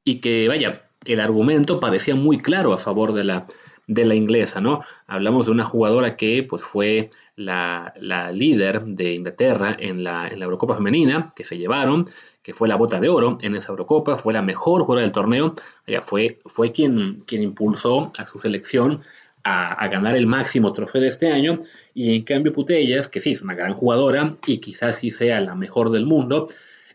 Y 0.03 0.21
que, 0.21 0.47
vaya, 0.47 0.87
el 1.03 1.19
argumento 1.19 1.79
parecía 1.79 2.13
muy 2.13 2.37
claro 2.37 2.73
a 2.73 2.77
favor 2.77 3.13
de 3.13 3.23
la, 3.23 3.47
de 3.87 4.05
la 4.05 4.15
inglesa, 4.15 4.61
¿no? 4.61 4.83
Hablamos 5.07 5.45
de 5.45 5.53
una 5.53 5.63
jugadora 5.63 6.17
que 6.17 6.43
pues 6.43 6.63
fue 6.63 7.09
la, 7.37 7.93
líder 8.33 8.83
de 8.83 9.13
Inglaterra 9.13 9.75
en 9.79 10.03
la, 10.03 10.27
en 10.27 10.39
la, 10.39 10.45
Eurocopa 10.45 10.75
femenina, 10.75 11.31
que 11.35 11.45
se 11.45 11.57
llevaron, 11.57 12.05
que 12.43 12.53
fue 12.53 12.67
la 12.67 12.75
bota 12.75 12.99
de 12.99 13.09
oro 13.09 13.37
en 13.41 13.55
esa 13.55 13.71
Eurocopa, 13.71 14.17
fue 14.17 14.33
la 14.33 14.41
mejor 14.41 14.81
jugadora 14.81 15.03
del 15.03 15.11
torneo, 15.11 15.55
ella 15.85 16.01
fue, 16.01 16.39
fue 16.45 16.71
quien, 16.73 17.23
quien 17.25 17.43
impulsó 17.43 18.11
a 18.17 18.25
su 18.25 18.39
selección 18.39 19.01
a, 19.43 19.87
ganar 19.87 20.17
el 20.17 20.27
máximo 20.27 20.73
trofeo 20.73 21.01
de 21.01 21.07
este 21.07 21.31
año, 21.31 21.59
y 21.93 22.15
en 22.15 22.23
cambio 22.23 22.51
Putellas, 22.51 23.07
que 23.07 23.21
sí 23.21 23.31
es 23.31 23.41
una 23.41 23.55
gran 23.55 23.73
jugadora 23.73 24.35
y 24.45 24.57
quizás 24.57 24.97
sí 24.97 25.09
sea 25.09 25.39
la 25.39 25.55
mejor 25.55 25.91
del 25.91 26.05
mundo, 26.05 26.49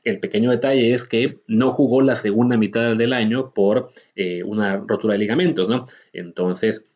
El 0.05 0.21
pequeño 0.21 0.51
detalle 0.51 0.93
es 0.93 1.05
que 1.05 1.41
no 1.47 1.71
jugó 1.71 2.03
la 2.03 2.17
segunda 2.17 2.57
mitad 2.57 2.97
del 2.97 3.13
año 3.13 3.53
por 3.55 3.93
eh, 4.17 4.43
una 4.45 4.79
rotura 4.79 5.13
de 5.13 5.19
ligamentos, 5.19 5.69
¿no? 5.69 5.87
Entonces, 6.13 6.89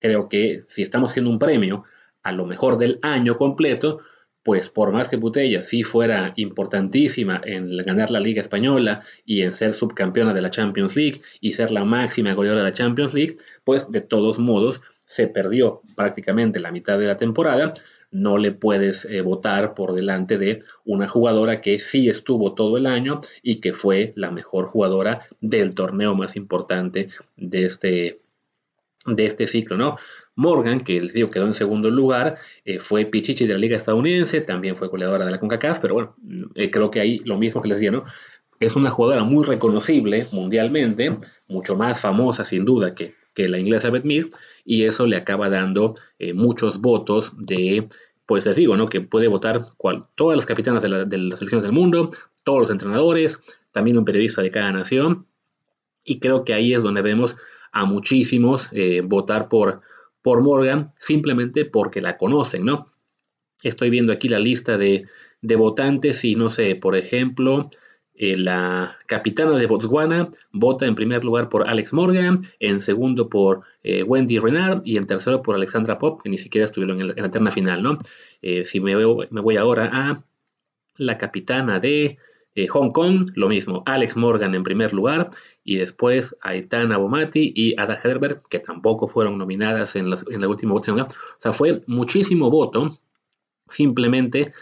creo 0.00 0.28
que 0.28 0.64
si 0.68 0.82
estamos 0.82 1.10
haciendo 1.10 1.30
un 1.30 1.38
premio 1.38 1.84
a 2.22 2.32
lo 2.32 2.46
mejor 2.46 2.78
del 2.78 2.98
año 3.02 3.36
completo, 3.36 4.00
pues 4.46 4.68
por 4.68 4.92
más 4.92 5.08
que 5.08 5.18
Putella 5.18 5.60
sí 5.60 5.82
fuera 5.82 6.32
importantísima 6.36 7.40
en 7.44 7.76
ganar 7.78 8.12
la 8.12 8.20
Liga 8.20 8.40
Española 8.40 9.00
y 9.24 9.42
en 9.42 9.52
ser 9.52 9.74
subcampeona 9.74 10.32
de 10.34 10.40
la 10.40 10.50
Champions 10.50 10.94
League 10.94 11.20
y 11.40 11.54
ser 11.54 11.72
la 11.72 11.84
máxima 11.84 12.32
goleadora 12.32 12.62
de 12.62 12.70
la 12.70 12.76
Champions 12.76 13.12
League, 13.12 13.36
pues 13.64 13.90
de 13.90 14.02
todos 14.02 14.38
modos 14.38 14.80
se 15.04 15.26
perdió 15.26 15.82
prácticamente 15.96 16.60
la 16.60 16.70
mitad 16.70 16.96
de 16.96 17.06
la 17.06 17.16
temporada. 17.16 17.72
No 18.10 18.38
le 18.38 18.52
puedes 18.52 19.04
eh, 19.04 19.20
votar 19.20 19.74
por 19.74 19.94
delante 19.94 20.38
de 20.38 20.62
una 20.84 21.08
jugadora 21.08 21.60
que 21.60 21.78
sí 21.78 22.08
estuvo 22.08 22.54
todo 22.54 22.76
el 22.76 22.86
año 22.86 23.20
y 23.42 23.60
que 23.60 23.72
fue 23.72 24.12
la 24.16 24.30
mejor 24.30 24.66
jugadora 24.66 25.20
del 25.40 25.74
torneo 25.74 26.14
más 26.14 26.36
importante 26.36 27.08
de 27.36 27.64
este, 27.64 28.20
de 29.06 29.26
este 29.26 29.46
ciclo, 29.46 29.76
¿no? 29.76 29.96
Morgan, 30.36 30.80
que 30.80 31.00
les 31.00 31.14
digo 31.14 31.30
quedó 31.30 31.46
en 31.46 31.54
segundo 31.54 31.90
lugar, 31.90 32.36
eh, 32.64 32.78
fue 32.78 33.06
Pichichi 33.06 33.46
de 33.46 33.54
la 33.54 33.58
Liga 33.58 33.76
Estadounidense, 33.76 34.42
también 34.42 34.76
fue 34.76 34.88
goleadora 34.88 35.24
de 35.24 35.30
la 35.30 35.40
CONCACAF, 35.40 35.80
pero 35.80 35.94
bueno, 35.94 36.14
eh, 36.54 36.70
creo 36.70 36.90
que 36.90 37.00
ahí 37.00 37.20
lo 37.24 37.38
mismo 37.38 37.62
que 37.62 37.68
les 37.68 37.78
decía, 37.78 37.90
¿no? 37.90 38.04
Es 38.60 38.76
una 38.76 38.90
jugadora 38.90 39.24
muy 39.24 39.44
reconocible 39.44 40.26
mundialmente, 40.32 41.18
mucho 41.48 41.76
más 41.76 42.00
famosa 42.00 42.44
sin 42.44 42.64
duda 42.64 42.94
que, 42.94 43.14
que 43.36 43.48
la 43.48 43.60
inglesa 43.60 43.90
Beth 43.90 44.04
Mead, 44.04 44.26
y 44.64 44.82
eso 44.82 45.06
le 45.06 45.16
acaba 45.16 45.48
dando 45.48 45.94
eh, 46.18 46.32
muchos 46.34 46.80
votos 46.80 47.32
de, 47.38 47.86
pues 48.26 48.44
les 48.46 48.56
digo, 48.56 48.76
¿no? 48.76 48.88
Que 48.88 49.00
puede 49.00 49.28
votar 49.28 49.62
cual, 49.76 50.06
todas 50.16 50.36
las 50.36 50.46
capitanas 50.46 50.82
de, 50.82 51.04
de 51.04 51.18
las 51.18 51.38
selecciones 51.38 51.62
del 51.62 51.72
mundo, 51.72 52.10
todos 52.42 52.58
los 52.58 52.70
entrenadores, 52.70 53.40
también 53.70 53.98
un 53.98 54.04
periodista 54.04 54.42
de 54.42 54.50
cada 54.50 54.72
nación, 54.72 55.28
y 56.02 56.18
creo 56.18 56.44
que 56.44 56.54
ahí 56.54 56.74
es 56.74 56.82
donde 56.82 57.02
vemos 57.02 57.36
a 57.72 57.84
muchísimos 57.84 58.70
votar 59.04 59.48
por, 59.48 59.82
por 60.26 60.42
Morgan 60.42 60.92
simplemente 60.98 61.64
porque 61.64 62.00
la 62.00 62.16
conocen, 62.16 62.64
¿no? 62.64 62.86
Estoy 63.62 63.90
viendo 63.90 64.12
aquí 64.12 64.28
la 64.28 64.40
lista 64.40 64.76
de, 64.76 65.06
votantes 65.40 66.24
y 66.24 66.34
no 66.34 66.50
sé, 66.50 66.74
por 66.74 66.96
ejemplo, 66.96 67.70
eh, 68.18 68.36
la 68.36 68.98
capitana 69.06 69.58
de 69.58 69.66
Botswana 69.66 70.30
vota 70.52 70.86
en 70.86 70.94
primer 70.94 71.24
lugar 71.24 71.48
por 71.48 71.68
Alex 71.68 71.92
Morgan, 71.92 72.40
en 72.60 72.80
segundo 72.80 73.28
por 73.28 73.62
eh, 73.82 74.02
Wendy 74.02 74.38
Renard 74.38 74.82
y 74.84 74.96
en 74.96 75.06
tercero 75.06 75.42
por 75.42 75.54
Alexandra 75.54 75.98
Pop, 75.98 76.22
que 76.22 76.30
ni 76.30 76.38
siquiera 76.38 76.64
estuvieron 76.64 77.00
en, 77.00 77.08
la 77.08 77.30
terna 77.30 77.50
final, 77.50 77.82
¿no? 77.82 77.98
Eh, 78.40 78.64
si 78.64 78.80
me, 78.80 78.94
me 78.96 79.40
voy 79.40 79.56
ahora 79.56 79.90
a 79.92 80.24
la 80.96 81.18
capitana 81.18 81.78
de 81.78 82.18
Hong 82.70 82.90
Kong, 82.90 83.26
lo 83.34 83.48
mismo, 83.48 83.82
Alex 83.84 84.16
Morgan 84.16 84.54
en 84.54 84.62
primer 84.62 84.94
lugar 84.94 85.28
y 85.62 85.76
después 85.76 86.34
Aitana 86.40 86.96
Bomati 86.96 87.52
y 87.54 87.78
Ada 87.78 87.98
Herbert, 88.02 88.46
que 88.48 88.60
tampoco 88.60 89.08
fueron 89.08 89.36
nominadas 89.36 89.94
en, 89.94 90.08
la 90.08 90.48
última 90.48 90.72
votación. 90.72 91.00
O 91.00 91.08
sea, 91.38 91.52
fue 91.52 91.82
muchísimo 91.86 92.48
voto 92.48 92.98
simplemente 93.68 94.52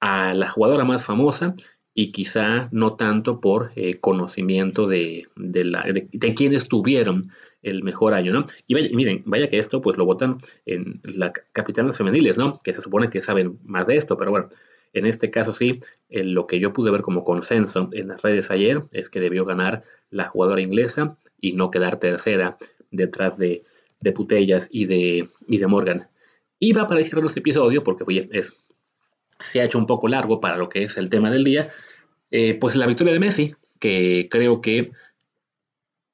a 0.00 0.34
la 0.34 0.48
jugadora 0.48 0.84
más 0.84 1.04
famosa 1.04 1.54
y 1.94 2.10
quizá 2.10 2.68
no 2.72 2.96
tanto 2.96 3.40
por 3.40 3.70
eh, 3.76 4.00
conocimiento 4.00 4.88
de, 4.88 5.28
de, 5.36 6.34
quienes 6.34 6.68
tuvieron 6.68 7.30
el 7.62 7.84
mejor 7.84 8.14
año, 8.14 8.32
¿no? 8.32 8.44
Y 8.66 8.74
miren, 8.74 9.22
vaya 9.24 9.48
que 9.48 9.58
esto 9.58 9.80
pues 9.80 9.96
lo 9.96 10.04
votan 10.04 10.38
en 10.66 11.00
las 11.04 11.32
capitanas 11.52 11.96
femeniles, 11.96 12.36
¿no? 12.36 12.58
Que 12.58 12.72
se 12.72 12.82
supone 12.82 13.10
que 13.10 13.22
saben 13.22 13.58
más 13.64 13.86
de 13.86 13.96
esto, 13.96 14.18
pero 14.18 14.32
bueno, 14.32 14.48
en 14.92 15.06
este 15.06 15.30
caso 15.30 15.54
sí, 15.54 15.80
lo 16.10 16.46
que 16.46 16.60
yo 16.60 16.72
pude 16.72 16.90
ver 16.90 17.02
como 17.02 17.24
consenso 17.24 17.88
en 17.92 18.08
las 18.08 18.22
redes 18.22 18.50
ayer 18.50 18.82
es 18.92 19.08
que 19.08 19.20
debió 19.20 19.44
ganar 19.44 19.82
la 20.10 20.24
jugadora 20.24 20.60
inglesa 20.60 21.16
y 21.40 21.52
no 21.52 21.70
quedar 21.70 21.98
tercera 21.98 22.56
detrás 22.90 23.38
de, 23.38 23.62
Putellas 24.14 24.68
y 24.70 24.84
de, 24.84 25.28
de 25.46 25.66
Morgan. 25.66 26.08
Y 26.58 26.72
va 26.72 26.86
para 26.86 27.02
cerrar 27.02 27.24
este 27.24 27.40
episodio, 27.40 27.82
porque 27.82 28.04
oye, 28.06 28.28
es, 28.32 28.58
se 29.44 29.60
ha 29.60 29.64
hecho 29.64 29.78
un 29.78 29.86
poco 29.86 30.08
largo 30.08 30.40
para 30.40 30.56
lo 30.56 30.68
que 30.68 30.82
es 30.82 30.96
el 30.96 31.08
tema 31.08 31.30
del 31.30 31.44
día, 31.44 31.70
eh, 32.30 32.54
pues 32.54 32.74
la 32.76 32.86
victoria 32.86 33.12
de 33.12 33.20
Messi, 33.20 33.54
que 33.78 34.28
creo 34.30 34.60
que 34.60 34.92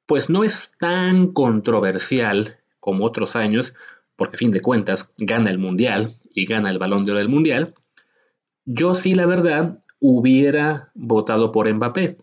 pues 0.07 0.29
no 0.29 0.43
es 0.43 0.77
tan 0.79 1.33
controversial 1.33 2.59
como 2.81 3.05
otros 3.05 3.37
años, 3.37 3.75
porque 4.16 4.37
a 4.37 4.38
fin 4.38 4.51
de 4.51 4.61
cuentas 4.61 5.12
gana 5.19 5.51
el 5.51 5.59
Mundial 5.59 6.11
y 6.35 6.47
gana 6.47 6.69
el 6.71 6.79
balón 6.79 7.05
de 7.05 7.12
oro 7.12 7.21
del 7.21 7.29
Mundial, 7.29 7.75
yo 8.64 8.95
sí, 8.95 9.14
la 9.14 9.27
verdad, 9.27 9.83
hubiera 10.01 10.90
votado 10.95 11.53
por 11.53 11.73
Mbappé, 11.73 12.19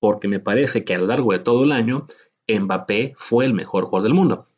porque 0.00 0.28
me 0.28 0.40
parece 0.40 0.84
que 0.84 0.94
a 0.94 0.98
lo 0.98 1.06
largo 1.06 1.32
de 1.32 1.38
todo 1.38 1.64
el 1.64 1.72
año, 1.72 2.06
Mbappé 2.48 3.14
fue 3.16 3.44
el 3.44 3.54
mejor 3.54 3.84
jugador 3.84 4.04
del 4.04 4.14
mundo. 4.14 4.48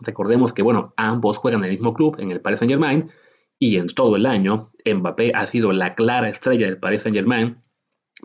Recordemos 0.00 0.52
que, 0.52 0.62
bueno, 0.62 0.94
ambos 0.96 1.38
juegan 1.38 1.60
en 1.60 1.66
el 1.66 1.72
mismo 1.72 1.94
club, 1.94 2.16
en 2.18 2.30
el 2.30 2.40
Paris 2.40 2.60
Saint 2.60 2.70
Germain, 2.70 3.10
y 3.60 3.76
en 3.76 3.86
todo 3.88 4.16
el 4.16 4.26
año, 4.26 4.72
Mbappé 4.84 5.32
ha 5.34 5.46
sido 5.46 5.72
la 5.72 5.94
clara 5.94 6.28
estrella 6.28 6.66
del 6.66 6.78
Paris 6.78 7.02
Saint 7.02 7.16
Germain 7.16 7.62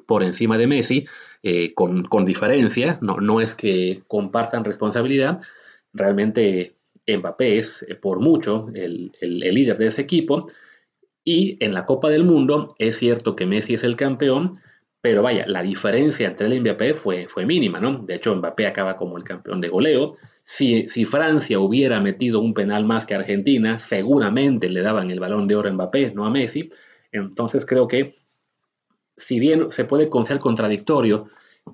por 0.08 0.24
encima 0.24 0.58
de 0.58 0.66
Messi, 0.66 1.06
eh, 1.44 1.74
con, 1.76 2.26
diferencia, 2.26 2.98
no, 3.02 3.18
no 3.18 3.42
es 3.42 3.54
que 3.54 4.02
compartan 4.08 4.64
responsabilidad, 4.64 5.42
realmente 5.94 6.78
Mbappé 7.06 7.60
es 7.60 7.86
eh, 7.88 7.96
por 7.96 8.20
mucho 8.20 8.68
el 8.74 9.12
líder 9.22 9.78
de 9.78 9.88
ese 9.88 10.02
equipo, 10.02 10.48
y 11.26 11.58
en 11.64 11.74
la 11.74 11.86
Copa 11.86 12.10
del 12.10 12.24
Mundo 12.24 12.74
es 12.80 12.98
cierto 12.98 13.36
que 13.36 13.46
Messi 13.46 13.74
es 13.74 13.84
el 13.84 13.98
campeón, 13.98 14.54
pero 15.06 15.22
vaya, 15.22 15.46
la 15.46 15.62
diferencia 15.62 16.28
entre 16.28 16.48
y 16.48 16.60
Mbappé 16.60 16.96
fue, 16.96 17.28
fue 17.28 17.46
mínima, 17.46 17.80
¿no? 17.80 18.00
De 18.00 18.16
hecho, 18.16 18.36
Mbappé 18.36 18.66
acaba 18.66 18.96
como 18.96 19.20
el 19.20 19.24
campeón 19.24 19.62
de 19.62 19.68
goleo. 19.68 20.14
Si, 20.44 20.90
si, 20.90 21.06
Francia 21.06 21.60
hubiera 21.60 22.00
metido 22.00 22.40
un 22.40 22.56
penal 22.56 22.86
más 22.86 23.06
que 23.06 23.14
Argentina, 23.14 23.78
seguramente 23.78 24.68
le 24.68 24.82
daban 24.82 25.12
el 25.12 25.20
balón 25.20 25.48
de 25.48 25.58
oro 25.58 25.70
a 25.70 25.74
Mbappé, 25.74 26.14
no 26.16 26.26
a 26.26 26.32
Messi. 26.32 26.72
Entonces 27.12 27.68
creo 27.68 27.88
que, 27.88 28.16
si 29.16 29.40
bien 29.40 29.72
se 29.72 29.86
puede 29.86 30.10
considerar 30.10 30.42
contradictorio 30.42 31.28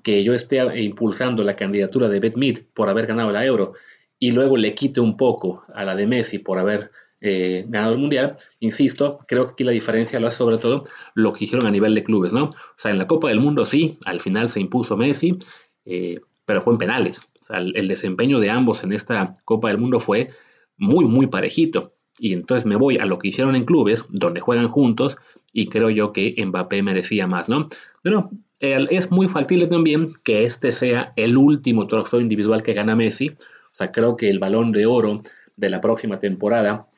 que 0.04 0.22
yo 0.24 0.34
esté 0.34 0.58
impulsando 0.82 1.42
la 1.42 1.56
candidatura 1.56 2.10
de 2.10 2.20
Beth 2.20 2.66
por 2.74 2.90
haber 2.90 3.06
ganado 3.06 3.32
la 3.32 3.46
Euro 3.46 3.72
y 4.18 4.32
luego 4.32 4.58
le 4.58 4.74
quite 4.74 5.00
un 5.00 5.16
poco 5.16 5.64
a 5.74 5.84
la 5.84 5.96
de 5.96 6.06
Messi 6.06 6.38
por 6.38 6.58
haber 6.58 6.90
eh, 7.24 7.66
ganador 7.68 7.98
mundial, 7.98 8.36
insisto, 8.58 9.20
creo 9.28 9.46
que 9.46 9.52
aquí 9.52 9.62
la 9.62 9.70
diferencia 9.70 10.18
lo 10.18 10.26
hace 10.26 10.38
sobre 10.38 10.58
todo 10.58 10.86
lo 11.14 11.32
que 11.32 11.44
hicieron 11.44 11.68
a 11.68 11.70
nivel 11.70 11.94
de 11.94 12.02
clubes, 12.02 12.32
¿no? 12.32 12.46
O 12.46 12.56
sea, 12.76 12.90
en 12.90 12.98
la 12.98 13.06
Copa 13.06 13.28
del 13.28 13.38
Mundo 13.38 13.64
sí, 13.64 13.96
al 14.06 14.18
final 14.18 14.50
se 14.50 14.58
impuso 14.58 14.96
Messi, 14.96 15.38
eh, 15.84 16.18
pero 16.44 16.62
fue 16.62 16.72
en 16.72 16.78
penales. 16.80 17.20
O 17.40 17.44
sea, 17.44 17.58
el, 17.58 17.86
desempeño 17.86 18.40
de 18.40 18.50
ambos 18.50 18.82
en 18.82 18.92
esta 18.92 19.34
Copa 19.44 19.68
del 19.68 19.78
Mundo 19.78 20.00
fue 20.00 20.30
muy, 20.76 21.04
muy 21.04 21.28
parejito. 21.28 21.94
Y 22.18 22.32
entonces 22.32 22.66
me 22.66 22.74
voy 22.74 22.98
a 22.98 23.06
lo 23.06 23.20
que 23.20 23.28
hicieron 23.28 23.54
en 23.54 23.66
clubes, 23.66 24.06
donde 24.10 24.40
juegan 24.40 24.66
juntos, 24.66 25.16
y 25.52 25.68
creo 25.68 25.90
yo 25.90 26.12
que 26.12 26.34
Mbappé 26.44 26.82
merecía 26.82 27.28
más, 27.28 27.48
¿no? 27.48 27.68
Pero 28.02 28.30
es 28.58 29.12
muy 29.12 29.28
factible 29.28 29.68
también 29.68 30.12
que 30.24 30.42
este 30.42 30.72
sea 30.72 31.12
el 31.14 31.36
último 31.36 31.86
trofeo 31.86 32.20
individual 32.20 32.64
que 32.64 32.74
gana 32.74 32.96
Messi. 32.96 33.28
O 33.28 33.74
sea, 33.74 33.92
creo 33.92 34.16
que 34.16 34.28
el 34.28 34.40
balón 34.40 34.72
de 34.72 34.86
oro 34.86 35.22
de 35.56 35.70
la 35.70 35.80
próxima 35.80 36.18
temporada 36.18 36.88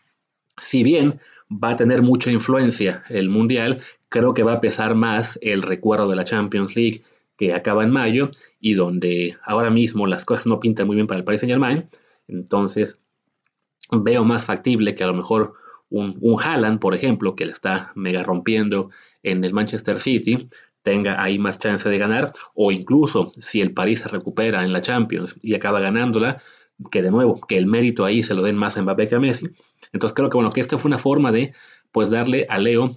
si 0.58 0.82
bien 0.82 1.20
va 1.50 1.70
a 1.70 1.76
tener 1.76 2.02
mucha 2.02 2.30
influencia 2.30 3.02
el 3.08 3.28
Mundial, 3.28 3.80
creo 4.08 4.32
que 4.32 4.42
va 4.42 4.54
a 4.54 4.60
pesar 4.60 4.94
más 4.94 5.38
el 5.42 5.62
recuerdo 5.62 6.08
de 6.08 6.16
la 6.16 6.24
Champions 6.24 6.76
League 6.76 7.02
que 7.36 7.52
acaba 7.52 7.82
en 7.82 7.90
mayo 7.90 8.30
y 8.60 8.74
donde 8.74 9.36
ahora 9.42 9.70
mismo 9.70 10.06
las 10.06 10.24
cosas 10.24 10.46
no 10.46 10.60
pintan 10.60 10.86
muy 10.86 10.96
bien 10.96 11.06
para 11.06 11.18
el 11.18 11.24
Paris 11.24 11.40
Saint 11.40 11.50
Germain. 11.50 11.88
Entonces 12.28 13.00
veo 13.90 14.24
más 14.24 14.44
factible 14.44 14.94
que 14.94 15.04
a 15.04 15.08
lo 15.08 15.14
mejor 15.14 15.54
un, 15.90 16.16
un 16.20 16.40
Haaland, 16.40 16.80
por 16.80 16.94
ejemplo, 16.94 17.34
que 17.34 17.46
le 17.46 17.52
está 17.52 17.92
mega 17.94 18.22
rompiendo 18.22 18.90
en 19.22 19.44
el 19.44 19.52
Manchester 19.52 20.00
City, 20.00 20.48
tenga 20.82 21.22
ahí 21.22 21.38
más 21.38 21.58
chance 21.58 21.88
de 21.88 21.98
ganar, 21.98 22.32
o 22.54 22.70
incluso 22.70 23.28
si 23.38 23.60
el 23.60 23.72
París 23.72 24.00
se 24.00 24.08
recupera 24.08 24.64
en 24.64 24.72
la 24.72 24.82
Champions 24.82 25.34
y 25.42 25.54
acaba 25.54 25.80
ganándola, 25.80 26.42
que 26.90 27.02
de 27.02 27.10
nuevo, 27.10 27.40
que 27.40 27.56
el 27.56 27.66
mérito 27.66 28.04
ahí 28.04 28.22
se 28.22 28.34
lo 28.34 28.42
den 28.42 28.56
más 28.56 28.76
a 28.76 28.82
Mbappé 28.82 29.08
que 29.08 29.14
a 29.14 29.20
Messi. 29.20 29.48
Entonces 29.92 30.14
creo 30.14 30.30
que 30.30 30.36
bueno, 30.36 30.50
que 30.50 30.60
esta 30.60 30.78
fue 30.78 30.88
una 30.88 30.98
forma 30.98 31.32
de 31.32 31.52
pues 31.92 32.10
darle 32.10 32.46
a 32.48 32.58
Leo 32.58 32.90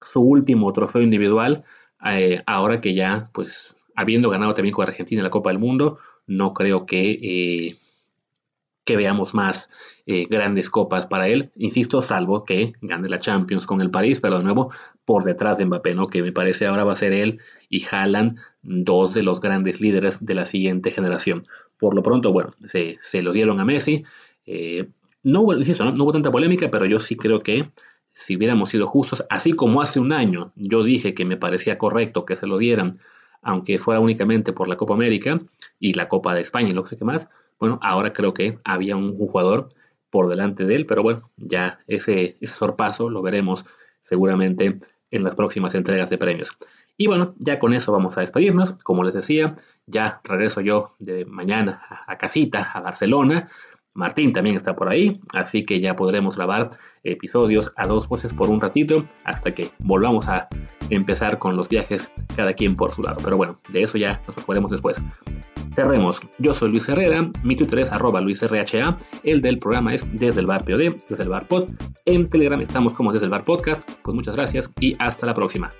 su 0.00 0.20
último 0.20 0.72
trofeo 0.72 1.02
individual, 1.02 1.64
eh, 2.04 2.42
ahora 2.46 2.80
que 2.80 2.94
ya, 2.94 3.30
pues, 3.32 3.76
habiendo 3.94 4.30
ganado 4.30 4.54
también 4.54 4.74
con 4.74 4.86
Argentina 4.86 5.22
la 5.22 5.30
Copa 5.30 5.50
del 5.50 5.58
Mundo, 5.58 5.98
no 6.26 6.54
creo 6.54 6.86
que, 6.86 7.10
eh, 7.10 7.76
que 8.84 8.96
veamos 8.96 9.34
más 9.34 9.70
eh, 10.06 10.26
grandes 10.28 10.70
copas 10.70 11.06
para 11.06 11.28
él, 11.28 11.50
insisto, 11.56 12.02
salvo 12.02 12.44
que 12.44 12.74
gane 12.80 13.08
la 13.08 13.18
Champions 13.18 13.66
con 13.66 13.80
el 13.80 13.90
París, 13.90 14.20
pero 14.20 14.38
de 14.38 14.44
nuevo 14.44 14.70
por 15.04 15.24
detrás 15.24 15.58
de 15.58 15.64
Mbappé, 15.66 15.94
¿no? 15.94 16.06
que 16.06 16.22
me 16.22 16.32
parece 16.32 16.66
ahora 16.66 16.84
va 16.84 16.92
a 16.92 16.96
ser 16.96 17.12
él 17.12 17.40
y 17.68 17.84
Haaland 17.84 18.38
dos 18.62 19.14
de 19.14 19.22
los 19.22 19.40
grandes 19.40 19.80
líderes 19.80 20.24
de 20.24 20.34
la 20.34 20.46
siguiente 20.46 20.90
generación. 20.90 21.46
Por 21.78 21.94
lo 21.94 22.02
pronto, 22.02 22.32
bueno, 22.32 22.50
se, 22.64 23.22
lo 23.22 23.32
dieron 23.32 23.60
a 23.60 23.64
Messi. 23.64 24.04
No, 25.26 25.52
insisto, 25.52 25.84
no, 25.84 26.04
hubo 26.04 26.12
tanta 26.12 26.30
polémica, 26.30 26.70
pero 26.70 26.86
yo 26.86 27.00
sí 27.00 27.16
creo 27.16 27.42
que 27.42 27.70
si 28.12 28.36
hubiéramos 28.36 28.70
sido 28.70 28.86
justos, 28.86 29.26
así 29.28 29.52
como 29.52 29.82
hace 29.82 29.98
un 29.98 30.12
año 30.12 30.52
yo 30.54 30.84
dije 30.84 31.14
que 31.14 31.24
me 31.24 31.36
parecía 31.36 31.78
correcto 31.78 32.24
que 32.24 32.36
se 32.36 32.46
lo 32.46 32.58
dieran, 32.58 33.00
aunque 33.42 33.78
fuera 33.78 34.00
únicamente 34.00 34.52
por 34.52 34.68
la 34.68 34.76
Copa 34.76 34.94
América 34.94 35.40
y 35.80 35.94
la 35.94 36.08
Copa 36.08 36.34
de 36.34 36.42
España 36.42 36.68
y 36.68 36.72
lo 36.72 36.84
que 36.84 36.90
sé 36.90 36.98
qué 36.98 37.04
más, 37.04 37.28
bueno, 37.58 37.78
ahora 37.82 38.12
creo 38.12 38.32
que 38.34 38.58
había 38.64 38.96
un, 38.96 39.16
jugador 39.16 39.70
por 40.10 40.28
delante 40.28 40.64
de 40.64 40.76
él, 40.76 40.86
pero 40.86 41.02
bueno, 41.02 41.30
ya 41.36 41.80
ese, 41.88 42.36
ese 42.40 42.54
sorpaso 42.54 43.10
lo 43.10 43.20
veremos 43.20 43.64
seguramente 44.02 44.78
en 45.10 45.24
las 45.24 45.34
próximas 45.34 45.74
entregas 45.74 46.08
de 46.08 46.18
premios. 46.18 46.50
Y 46.96 47.08
bueno, 47.08 47.34
ya 47.38 47.58
con 47.58 47.74
eso 47.74 47.92
vamos 47.92 48.16
a 48.16 48.20
despedirnos. 48.22 48.72
Como 48.82 49.02
les 49.04 49.14
decía, 49.14 49.54
ya 49.86 50.20
regreso 50.24 50.60
yo 50.62 50.94
de 50.98 51.26
mañana 51.26 51.82
a 52.06 52.16
casita, 52.16 52.70
a 52.72 52.80
Barcelona. 52.80 53.48
Martín 53.96 54.32
también 54.32 54.56
está 54.56 54.76
por 54.76 54.88
ahí, 54.88 55.20
así 55.34 55.64
que 55.64 55.80
ya 55.80 55.96
podremos 55.96 56.36
grabar 56.36 56.70
episodios 57.02 57.72
a 57.76 57.86
dos 57.86 58.08
voces 58.08 58.34
por 58.34 58.50
un 58.50 58.60
ratito 58.60 59.02
hasta 59.24 59.54
que 59.54 59.70
volvamos 59.78 60.28
a 60.28 60.48
empezar 60.90 61.38
con 61.38 61.56
los 61.56 61.68
viajes 61.68 62.12
cada 62.36 62.52
quien 62.52 62.76
por 62.76 62.92
su 62.92 63.02
lado. 63.02 63.18
Pero 63.24 63.36
bueno, 63.36 63.58
de 63.70 63.82
eso 63.82 63.98
ya 63.98 64.20
nos 64.26 64.36
ocuparemos 64.36 64.70
después. 64.70 65.00
Cerremos. 65.74 66.20
Yo 66.38 66.54
soy 66.54 66.70
Luis 66.70 66.88
Herrera, 66.88 67.30
mi 67.42 67.56
Twitter 67.56 67.80
es 67.80 67.92
arroba 67.92 68.20
LuisRHA, 68.20 68.96
el 69.24 69.42
del 69.42 69.58
programa 69.58 69.94
es 69.94 70.06
desde 70.12 70.40
el 70.40 70.46
bar 70.46 70.64
POD, 70.64 70.94
desde 71.08 71.22
el 71.22 71.28
bar 71.28 71.46
pod. 71.48 71.70
En 72.06 72.26
Telegram 72.28 72.60
estamos 72.60 72.94
como 72.94 73.12
desde 73.12 73.26
el 73.26 73.30
bar 73.30 73.44
podcast. 73.44 73.90
Pues 74.02 74.14
muchas 74.14 74.36
gracias 74.36 74.70
y 74.80 74.96
hasta 74.98 75.26
la 75.26 75.34
próxima. 75.34 75.72